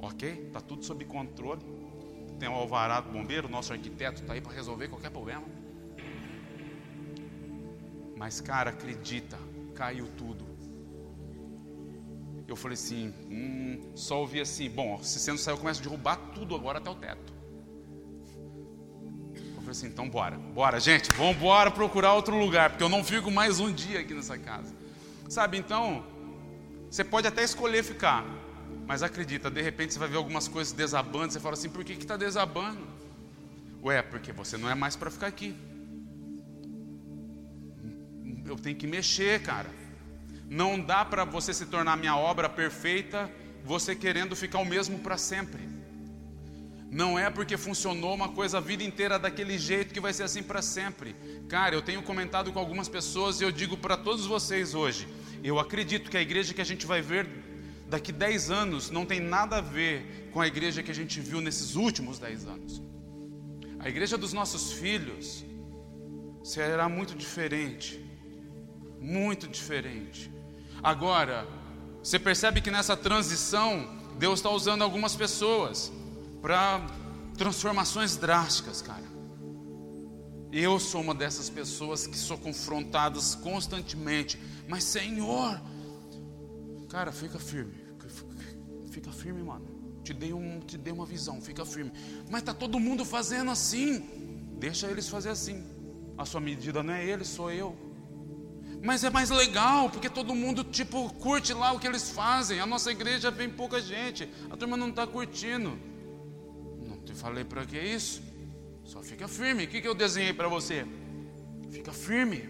[0.00, 0.46] Ok?
[0.46, 1.62] Está tudo sob controle
[2.42, 5.44] tem o alvarado bombeiro, nosso arquiteto está aí para resolver qualquer problema.
[8.16, 9.38] Mas, cara, acredita,
[9.76, 10.44] caiu tudo.
[12.48, 16.16] Eu falei assim, hum, só ouvi assim, bom, se você não saiu, começa a derrubar
[16.34, 17.31] tudo agora até o teto.
[19.72, 23.30] Falei assim, então bora, bora, gente, vamos embora procurar outro lugar, porque eu não fico
[23.30, 24.74] mais um dia aqui nessa casa.
[25.30, 26.04] Sabe, então,
[26.90, 28.22] você pode até escolher ficar,
[28.86, 31.94] mas acredita, de repente você vai ver algumas coisas desabando, você fala assim, por que
[31.94, 32.86] está desabando?
[33.82, 35.56] Ué, porque você não é mais para ficar aqui.
[38.44, 39.70] Eu tenho que mexer, cara.
[40.50, 43.30] Não dá para você se tornar minha obra perfeita,
[43.64, 45.71] você querendo ficar o mesmo para sempre.
[46.92, 50.42] Não é porque funcionou uma coisa a vida inteira daquele jeito que vai ser assim
[50.42, 51.16] para sempre.
[51.48, 55.08] Cara, eu tenho comentado com algumas pessoas e eu digo para todos vocês hoje:
[55.42, 57.26] eu acredito que a igreja que a gente vai ver
[57.88, 61.40] daqui 10 anos não tem nada a ver com a igreja que a gente viu
[61.40, 62.82] nesses últimos 10 anos.
[63.78, 65.46] A igreja dos nossos filhos
[66.44, 68.04] será muito diferente.
[69.00, 70.30] Muito diferente.
[70.82, 71.48] Agora,
[72.02, 75.90] você percebe que nessa transição, Deus está usando algumas pessoas
[76.42, 76.84] para
[77.38, 79.12] transformações drásticas, cara.
[80.52, 84.38] Eu sou uma dessas pessoas que sou confrontadas constantemente.
[84.68, 85.58] Mas, Senhor,
[86.90, 87.80] cara, fica firme.
[88.90, 89.64] Fica firme, mano.
[90.04, 91.92] Te dei, um, te dei uma visão, fica firme.
[92.28, 94.00] Mas tá todo mundo fazendo assim.
[94.58, 95.64] Deixa eles fazer assim.
[96.18, 97.74] A sua medida não é eles, sou eu.
[98.82, 102.60] Mas é mais legal, porque todo mundo tipo curte lá o que eles fazem.
[102.60, 104.28] A nossa igreja vem pouca gente.
[104.50, 105.91] A turma não está curtindo.
[107.12, 108.22] Te falei para que isso?
[108.84, 109.64] Só fica firme.
[109.64, 110.86] O que, que eu desenhei para você?
[111.70, 112.42] Fica firme.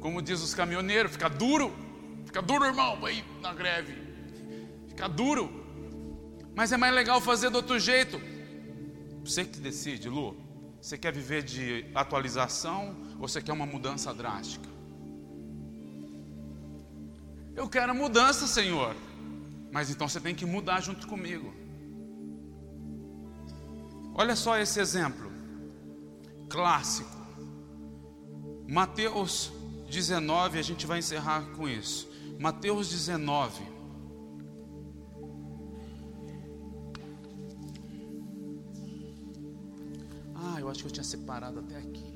[0.00, 1.72] Como diz os caminhoneiros, fica duro.
[2.26, 3.94] Fica duro, irmão, aí na greve.
[4.88, 5.64] Fica duro.
[6.54, 8.20] Mas é mais legal fazer do outro jeito.
[9.24, 10.36] Você que decide, Lu.
[10.80, 14.68] Você quer viver de atualização ou você quer uma mudança drástica?
[17.54, 18.94] Eu quero mudança, Senhor.
[19.70, 21.54] Mas então você tem que mudar junto comigo.
[24.14, 25.30] Olha só esse exemplo
[26.48, 27.10] clássico.
[28.68, 29.52] Mateus
[29.90, 32.08] 19, a gente vai encerrar com isso.
[32.38, 33.74] Mateus 19,
[40.64, 42.14] eu acho que eu tinha separado até aqui.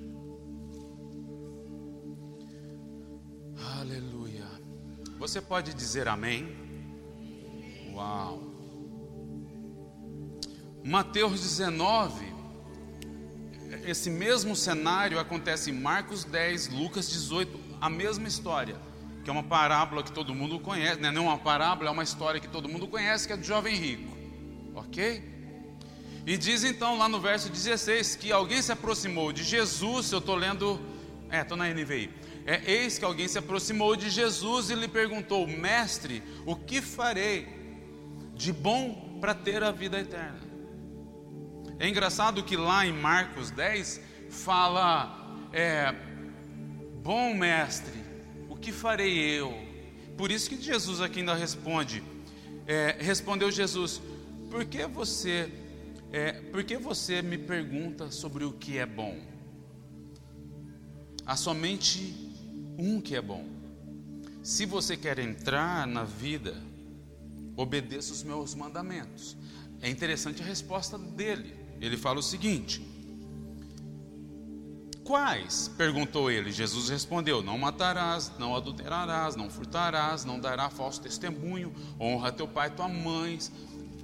[3.79, 4.47] Aleluia.
[5.19, 6.49] Você pode dizer amém?
[7.93, 8.48] Uau.
[10.85, 12.27] Mateus 19.
[13.87, 18.77] Esse mesmo cenário acontece em Marcos 10, Lucas 18, a mesma história,
[19.23, 21.11] que é uma parábola que todo mundo conhece, né?
[21.11, 23.77] não é uma parábola, é uma história que todo mundo conhece, que é do jovem
[23.77, 24.17] rico.
[24.75, 25.23] OK?
[26.27, 30.35] E diz então lá no verso 16 que alguém se aproximou de Jesus, eu estou
[30.35, 30.81] lendo,
[31.31, 32.11] é, estou na NVI.
[32.47, 37.47] É, eis que alguém se aproximou de Jesus e lhe perguntou: Mestre, o que farei
[38.35, 40.48] de bom para ter a vida eterna?
[41.79, 44.01] É engraçado que lá em Marcos 10
[44.31, 45.95] fala: é,
[47.03, 47.95] Bom mestre,
[48.49, 49.55] o que farei eu?
[50.17, 52.03] Por isso que Jesus aqui ainda responde:
[52.67, 54.03] é, Respondeu Jesus,
[54.51, 55.51] por que você
[56.11, 59.17] é, por que você me pergunta sobre o que é bom?
[61.25, 62.35] Há somente
[62.79, 63.47] um que é bom.
[64.43, 66.57] Se você quer entrar na vida,
[67.57, 69.37] obedeça os meus mandamentos.
[69.81, 71.58] É interessante a resposta dele.
[71.81, 72.83] Ele fala o seguinte:
[75.09, 75.69] Quais?
[75.69, 76.53] perguntou ele.
[76.53, 82.69] Jesus respondeu: Não matarás, não adulterarás, não furtarás, não dará falso testemunho, honra teu pai
[82.69, 83.39] e tua mãe,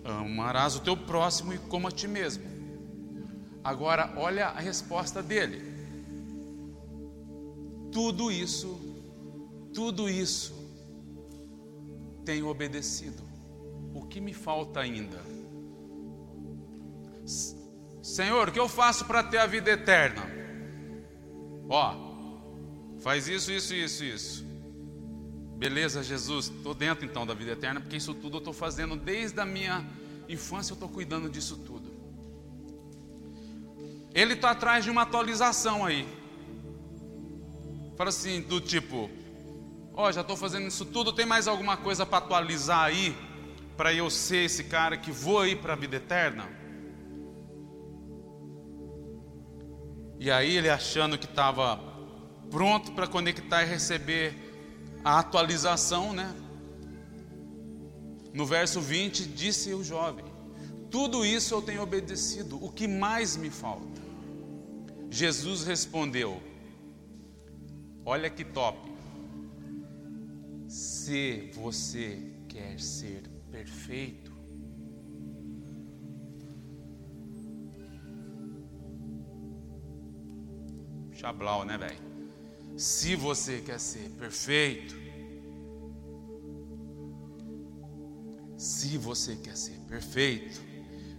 [0.02, 2.42] amarás o teu próximo e como a ti mesmo.
[3.62, 5.74] Agora, olha a resposta dele.
[7.92, 8.80] Tudo isso,
[9.74, 10.54] tudo isso
[12.24, 13.22] tenho obedecido.
[13.94, 15.22] O que me falta ainda?
[18.04, 20.30] Senhor, o que eu faço para ter a vida eterna?
[21.66, 21.94] Ó,
[23.00, 24.46] faz isso, isso, isso, isso.
[25.56, 29.40] Beleza, Jesus, estou dentro então da vida eterna, porque isso tudo eu estou fazendo desde
[29.40, 29.82] a minha
[30.28, 31.90] infância, eu estou cuidando disso tudo.
[34.12, 36.06] Ele está atrás de uma atualização aí.
[37.96, 39.10] Fala assim, do tipo,
[39.94, 43.16] ó, oh, já estou fazendo isso tudo, tem mais alguma coisa para atualizar aí?
[43.78, 46.63] Para eu ser esse cara que vou ir para a vida eterna?
[50.18, 51.80] E aí ele achando que estava
[52.50, 54.34] pronto para conectar e receber
[55.04, 56.34] a atualização, né?
[58.32, 60.24] No verso 20, disse o jovem:
[60.90, 64.02] Tudo isso eu tenho obedecido, o que mais me falta?
[65.10, 66.42] Jesus respondeu:
[68.04, 68.92] Olha que top.
[70.68, 74.23] Se você quer ser perfeito,
[81.24, 81.96] Chablau, né, velho?
[82.76, 84.94] Se você quer ser perfeito,
[88.58, 90.60] se você quer ser perfeito,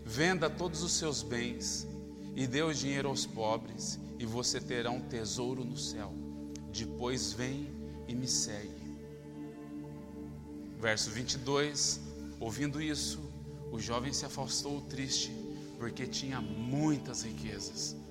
[0.05, 1.87] venda todos os seus bens
[2.35, 6.13] e dê o dinheiro aos pobres, e você terá um tesouro no céu.
[6.71, 7.67] Depois vem
[8.07, 8.95] e me segue.
[10.79, 11.99] Verso 22:
[12.39, 13.19] Ouvindo isso,
[13.71, 15.31] o jovem se afastou triste,
[15.79, 18.04] porque tinha muitas riquezas.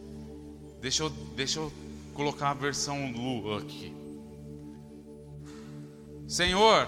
[0.84, 1.72] Deixa eu, deixa eu
[2.12, 3.90] colocar a versão Lu aqui.
[6.28, 6.86] Senhor,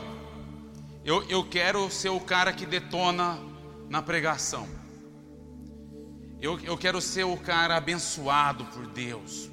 [1.02, 3.38] eu, eu quero ser o cara que detona
[3.88, 4.68] na pregação.
[6.42, 9.50] Eu, eu quero ser o cara abençoado por Deus.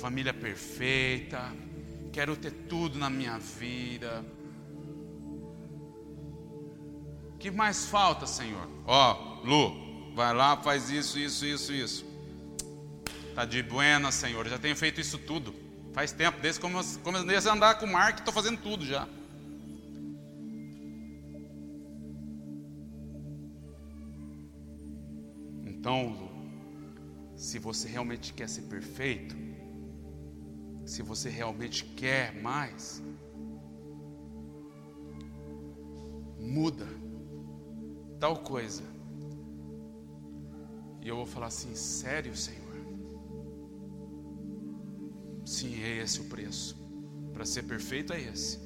[0.00, 1.54] Família perfeita.
[2.12, 4.24] Quero ter tudo na minha vida.
[7.32, 8.68] O que mais falta, Senhor?
[8.84, 12.09] Ó, Lu, vai lá, faz isso, isso, isso, isso.
[13.40, 14.46] Tá de buena, Senhor.
[14.46, 15.54] Já tenho feito isso tudo.
[15.94, 19.08] Faz tempo, desde como comecei a andar com o Mark, estou fazendo tudo já.
[25.64, 26.30] Então, Lu,
[27.34, 29.34] se você realmente quer ser perfeito,
[30.84, 33.02] se você realmente quer mais,
[36.38, 36.86] muda
[38.18, 38.82] tal coisa.
[41.00, 42.59] E eu vou falar assim: sério, Senhor?
[45.50, 46.76] Sim, é esse o preço.
[47.32, 48.60] Para ser perfeito é esse.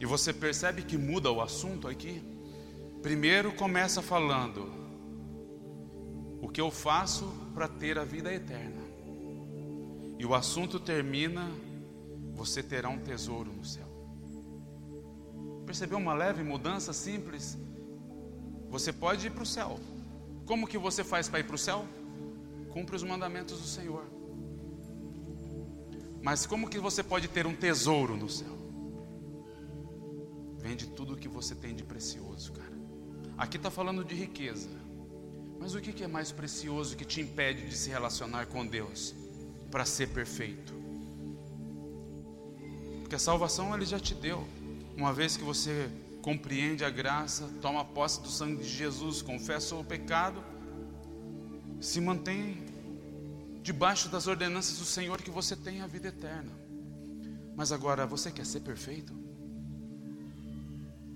[0.00, 2.20] E você percebe que muda o assunto aqui?
[3.02, 4.68] Primeiro começa falando:
[6.42, 8.82] o que eu faço para ter a vida eterna.
[10.18, 11.48] E o assunto termina:
[12.34, 13.86] você terá um tesouro no céu.
[15.64, 17.56] Percebeu uma leve mudança simples?
[18.70, 19.78] Você pode ir para o céu.
[20.46, 21.84] Como que você faz para ir para o céu?
[22.70, 24.04] Cumpre os mandamentos do Senhor.
[26.22, 28.56] Mas como que você pode ter um tesouro no céu?
[30.58, 32.76] Vende tudo o que você tem de precioso, cara.
[33.36, 34.68] Aqui está falando de riqueza.
[35.58, 39.14] Mas o que é mais precioso que te impede de se relacionar com Deus
[39.70, 40.74] para ser perfeito?
[43.00, 44.46] Porque a salvação Ele já te deu.
[44.96, 45.90] Uma vez que você
[46.26, 50.42] compreende a graça, toma posse do sangue de Jesus, confessa o pecado,
[51.80, 52.64] se mantém
[53.62, 56.50] debaixo das ordenanças do Senhor que você tem a vida eterna.
[57.54, 59.14] Mas agora você quer ser perfeito?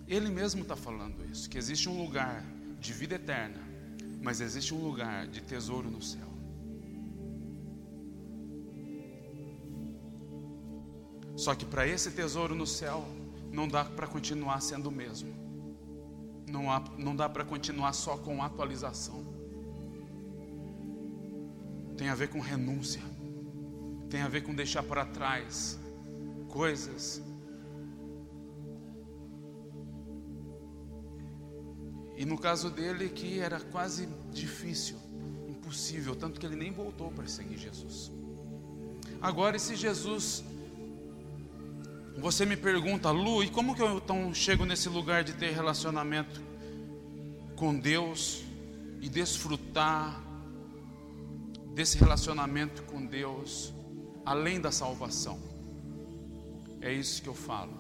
[0.07, 2.45] Ele mesmo está falando isso, que existe um lugar
[2.79, 3.61] de vida eterna,
[4.23, 6.29] mas existe um lugar de tesouro no céu.
[11.35, 13.09] Só que para esse tesouro no céu,
[13.53, 15.35] não dá para continuar sendo o mesmo.
[16.49, 19.25] Não, há, não dá para continuar só com atualização.
[21.97, 23.03] Tem a ver com renúncia.
[24.09, 25.79] Tem a ver com deixar para trás
[26.49, 27.23] coisas.
[32.17, 34.97] E no caso dele, que era quase difícil,
[35.49, 38.11] impossível, tanto que ele nem voltou para seguir Jesus.
[39.23, 40.45] Agora, esse Jesus
[42.21, 46.43] você me pergunta, Lu, e como que eu então chego nesse lugar de ter relacionamento
[47.57, 48.43] com Deus
[49.01, 50.23] e desfrutar
[51.75, 53.73] desse relacionamento com Deus
[54.25, 55.41] além da salvação?
[56.81, 57.73] É isso que eu falo.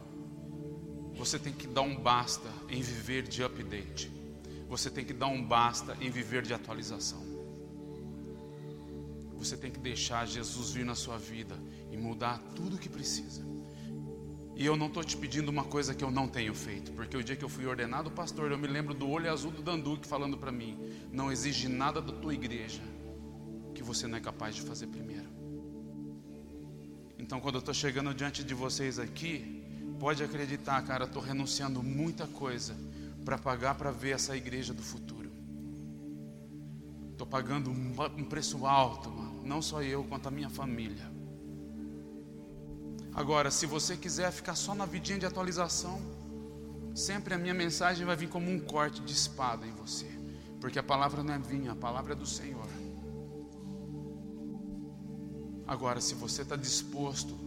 [1.16, 4.10] Você tem que dar um basta em viver de update.
[4.68, 7.22] Você tem que dar um basta em viver de atualização.
[9.36, 11.58] Você tem que deixar Jesus vir na sua vida
[11.90, 13.42] e mudar tudo o que precisa.
[14.60, 17.24] E eu não estou te pedindo uma coisa que eu não tenho feito, porque o
[17.24, 20.36] dia que eu fui ordenado pastor, eu me lembro do olho azul do Danduque falando
[20.36, 20.78] para mim:
[21.10, 22.82] não exige nada da tua igreja
[23.74, 25.30] que você não é capaz de fazer primeiro.
[27.18, 29.64] Então, quando eu estou chegando diante de vocês aqui,
[29.98, 32.76] pode acreditar, cara, estou renunciando muita coisa
[33.24, 35.32] para pagar para ver essa igreja do futuro.
[37.12, 39.10] Estou pagando um preço alto,
[39.42, 41.10] não só eu, quanto a minha família.
[43.20, 46.00] Agora, se você quiser ficar só na vidinha de atualização,
[46.94, 50.06] sempre a minha mensagem vai vir como um corte de espada em você,
[50.58, 52.66] porque a palavra não é minha, a palavra é do Senhor.
[55.66, 57.38] Agora, se você está disposto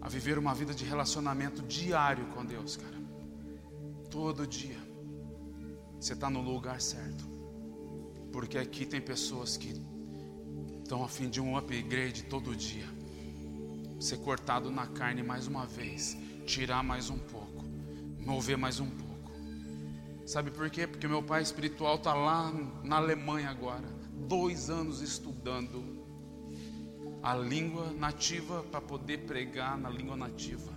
[0.00, 2.96] a viver uma vida de relacionamento diário com Deus, cara,
[4.10, 4.80] todo dia,
[6.00, 7.28] você está no lugar certo,
[8.32, 9.78] porque aqui tem pessoas que
[10.82, 13.01] estão a fim de um upgrade todo dia
[14.02, 17.64] ser cortado na carne mais uma vez, tirar mais um pouco,
[18.18, 19.30] mover mais um pouco.
[20.26, 20.86] Sabe por quê?
[20.86, 23.86] Porque meu pai espiritual está lá na Alemanha agora,
[24.28, 26.02] dois anos estudando
[27.22, 30.72] a língua nativa para poder pregar na língua nativa.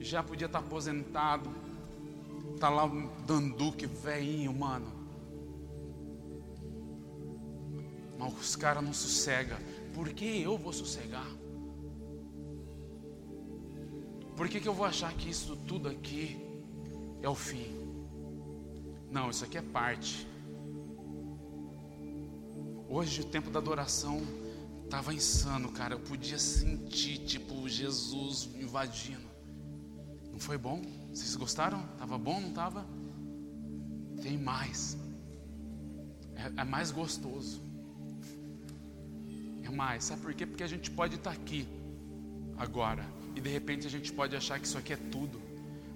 [0.00, 1.50] Já podia estar tá aposentado,
[2.58, 2.90] tá lá
[3.26, 4.92] dando que velhinho, mano.
[8.18, 9.58] Mas os caras não sossegam.
[9.94, 11.26] Por que eu vou sossegar?
[14.36, 16.36] Por que, que eu vou achar que isso tudo aqui
[17.22, 17.72] é o fim?
[19.10, 20.26] Não, isso aqui é parte.
[22.88, 24.20] Hoje o tempo da adoração
[24.82, 25.94] estava insano, cara.
[25.94, 29.28] Eu podia sentir, tipo, Jesus invadindo.
[30.32, 30.82] Não foi bom?
[31.12, 31.86] Vocês gostaram?
[31.96, 32.84] Tava bom, não tava?
[34.20, 34.96] Tem mais.
[36.34, 37.62] É, é mais gostoso.
[39.62, 40.02] É mais.
[40.02, 40.44] Sabe por quê?
[40.44, 41.68] Porque a gente pode estar aqui
[42.58, 43.04] agora
[43.34, 45.40] e de repente a gente pode achar que isso aqui é tudo.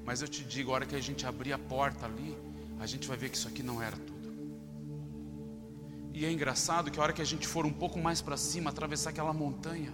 [0.04, 2.36] Mas eu te digo, a hora que a gente abrir a porta ali,
[2.80, 4.18] a gente vai ver que isso aqui não era tudo.
[6.14, 8.70] E é engraçado que a hora que a gente for um pouco mais para cima,
[8.70, 9.92] atravessar aquela montanha,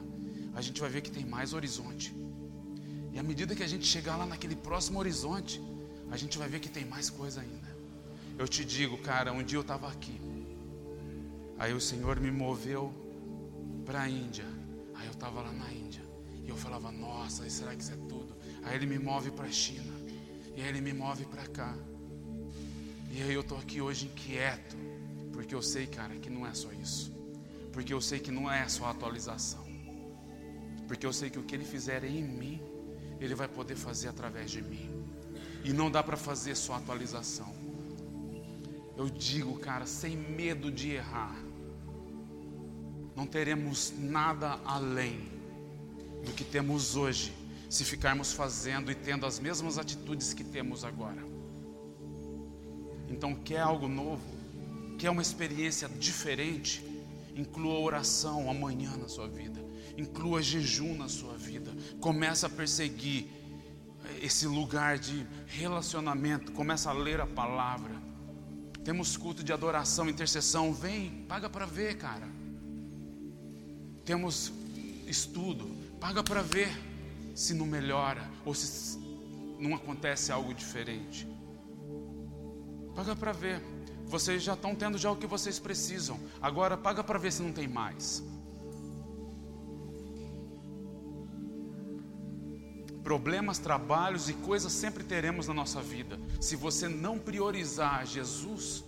[0.55, 2.15] a gente vai ver que tem mais horizonte.
[3.13, 5.61] E à medida que a gente chegar lá naquele próximo horizonte,
[6.11, 7.77] a gente vai ver que tem mais coisa ainda.
[8.39, 10.21] Eu te digo, cara, um dia eu estava aqui.
[11.59, 12.93] Aí o Senhor me moveu
[13.85, 14.47] para a Índia.
[14.95, 16.04] Aí eu estava lá na Índia.
[16.45, 18.35] E eu falava, nossa, será que isso é tudo?
[18.63, 19.93] Aí ele me move para a China.
[20.55, 21.75] E aí ele me move para cá.
[23.11, 24.77] E aí eu estou aqui hoje inquieto.
[25.33, 27.13] Porque eu sei, cara, que não é só isso.
[27.73, 29.65] Porque eu sei que não é só atualização.
[30.87, 32.61] Porque eu sei que o que ele fizer em mim,
[33.19, 34.91] ele vai poder fazer através de mim.
[35.65, 37.53] E não dá para fazer só atualização.
[38.97, 41.37] Eu digo, cara, sem medo de errar.
[43.17, 45.34] Não teremos nada além
[46.25, 47.33] do que temos hoje,
[47.69, 51.23] se ficarmos fazendo e tendo as mesmas atitudes que temos agora.
[53.09, 54.23] Então, quer algo novo,
[54.99, 56.85] quer uma experiência diferente,
[57.37, 59.61] inclua oração amanhã na sua vida,
[59.97, 63.29] inclua jejum na sua vida, comece a perseguir
[64.23, 67.95] esse lugar de relacionamento, comece a ler a palavra.
[68.85, 72.29] Temos culto de adoração, intercessão, vem, paga para ver, cara.
[74.05, 74.53] Temos
[75.07, 75.67] estudo,
[76.05, 76.69] Paga para ver
[77.35, 78.99] se não melhora ou se
[79.59, 81.27] não acontece algo diferente.
[82.95, 83.63] Paga para ver.
[84.05, 86.21] Vocês já estão tendo já o que vocês precisam.
[86.43, 88.23] Agora paga para ver se não tem mais.
[93.03, 96.21] Problemas, trabalhos e coisas sempre teremos na nossa vida.
[96.39, 98.85] Se você não priorizar Jesus,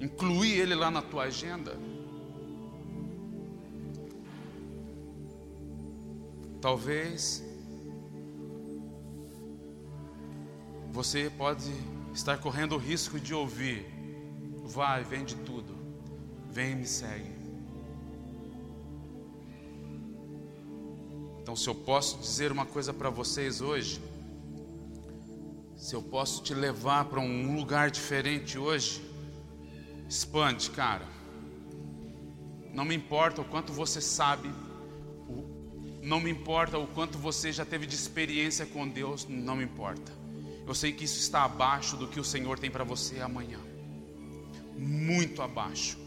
[0.00, 1.78] incluir Ele lá na tua agenda,
[6.60, 7.42] talvez
[10.90, 11.72] você pode
[12.12, 13.86] estar correndo o risco de ouvir:
[14.64, 15.74] vai, vende tudo,
[16.48, 17.40] vem e me segue.
[21.40, 24.00] Então, se eu posso dizer uma coisa para vocês hoje,
[25.76, 29.02] se eu posso te levar para um lugar diferente hoje,
[30.08, 31.08] expande, cara.
[32.72, 34.48] Não me importa o quanto você sabe,
[36.02, 40.12] não me importa o quanto você já teve de experiência com Deus, não me importa.
[40.66, 43.58] Eu sei que isso está abaixo do que o Senhor tem para você amanhã.
[44.76, 45.98] Muito abaixo.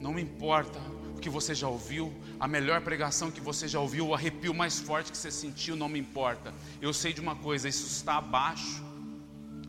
[0.00, 0.78] Não me importa
[1.16, 4.80] o que você já ouviu, a melhor pregação que você já ouviu, o arrepio mais
[4.80, 6.54] forte que você sentiu, não me importa.
[6.80, 8.82] Eu sei de uma coisa, isso está abaixo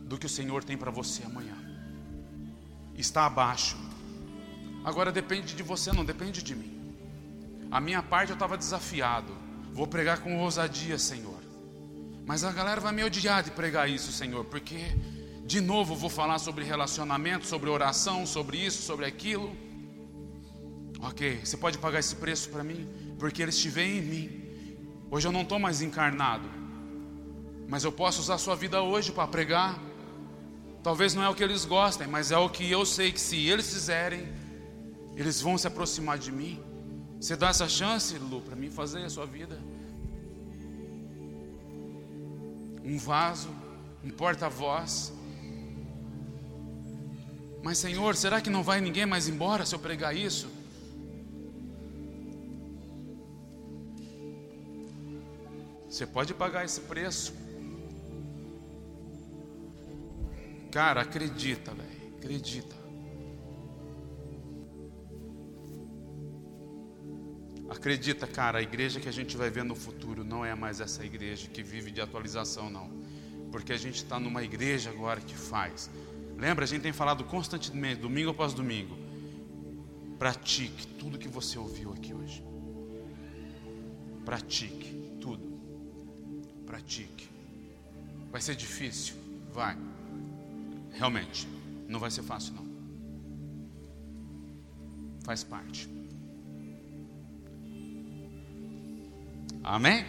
[0.00, 1.56] do que o Senhor tem para você amanhã.
[2.94, 3.76] Está abaixo.
[4.82, 6.71] Agora depende de você, não depende de mim.
[7.72, 9.32] A minha parte eu estava desafiado.
[9.72, 11.40] Vou pregar com ousadia, Senhor.
[12.26, 14.94] Mas a galera vai me odiar de pregar isso, Senhor, porque
[15.46, 19.56] de novo vou falar sobre relacionamento, sobre oração, sobre isso, sobre aquilo.
[21.00, 22.86] Ok, você pode pagar esse preço para mim,
[23.18, 24.42] porque eles veem em mim.
[25.10, 26.48] Hoje eu não estou mais encarnado,
[27.66, 29.80] mas eu posso usar sua vida hoje para pregar.
[30.82, 33.48] Talvez não é o que eles gostem, mas é o que eu sei que se
[33.48, 34.30] eles fizerem,
[35.16, 36.71] eles vão se aproximar de mim.
[37.22, 39.58] Você dá essa chance, Lu, para mim fazer a sua vida?
[42.84, 43.48] um vaso,
[44.04, 45.12] um porta-voz.
[47.62, 50.48] Mas, Senhor, será que não vai ninguém mais embora se eu pregar isso?
[55.88, 57.32] Você pode pagar esse preço.
[60.72, 62.16] Cara, acredita, velho.
[62.16, 62.81] Acredita.
[67.72, 71.02] Acredita, cara, a igreja que a gente vai ver no futuro não é mais essa
[71.02, 72.90] igreja que vive de atualização, não.
[73.50, 75.90] Porque a gente está numa igreja agora que faz.
[76.36, 78.94] Lembra, a gente tem falado constantemente, domingo após domingo.
[80.18, 82.44] Pratique tudo que você ouviu aqui hoje.
[84.22, 85.58] Pratique tudo.
[86.66, 87.26] Pratique.
[88.30, 89.14] Vai ser difícil?
[89.50, 89.78] Vai.
[90.92, 91.48] Realmente,
[91.88, 92.66] não vai ser fácil, não.
[95.24, 96.01] Faz parte.
[99.64, 100.04] Amém?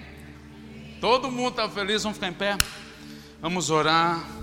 [1.00, 2.58] Todo mundo está feliz, vamos ficar em pé.
[3.40, 4.43] Vamos orar.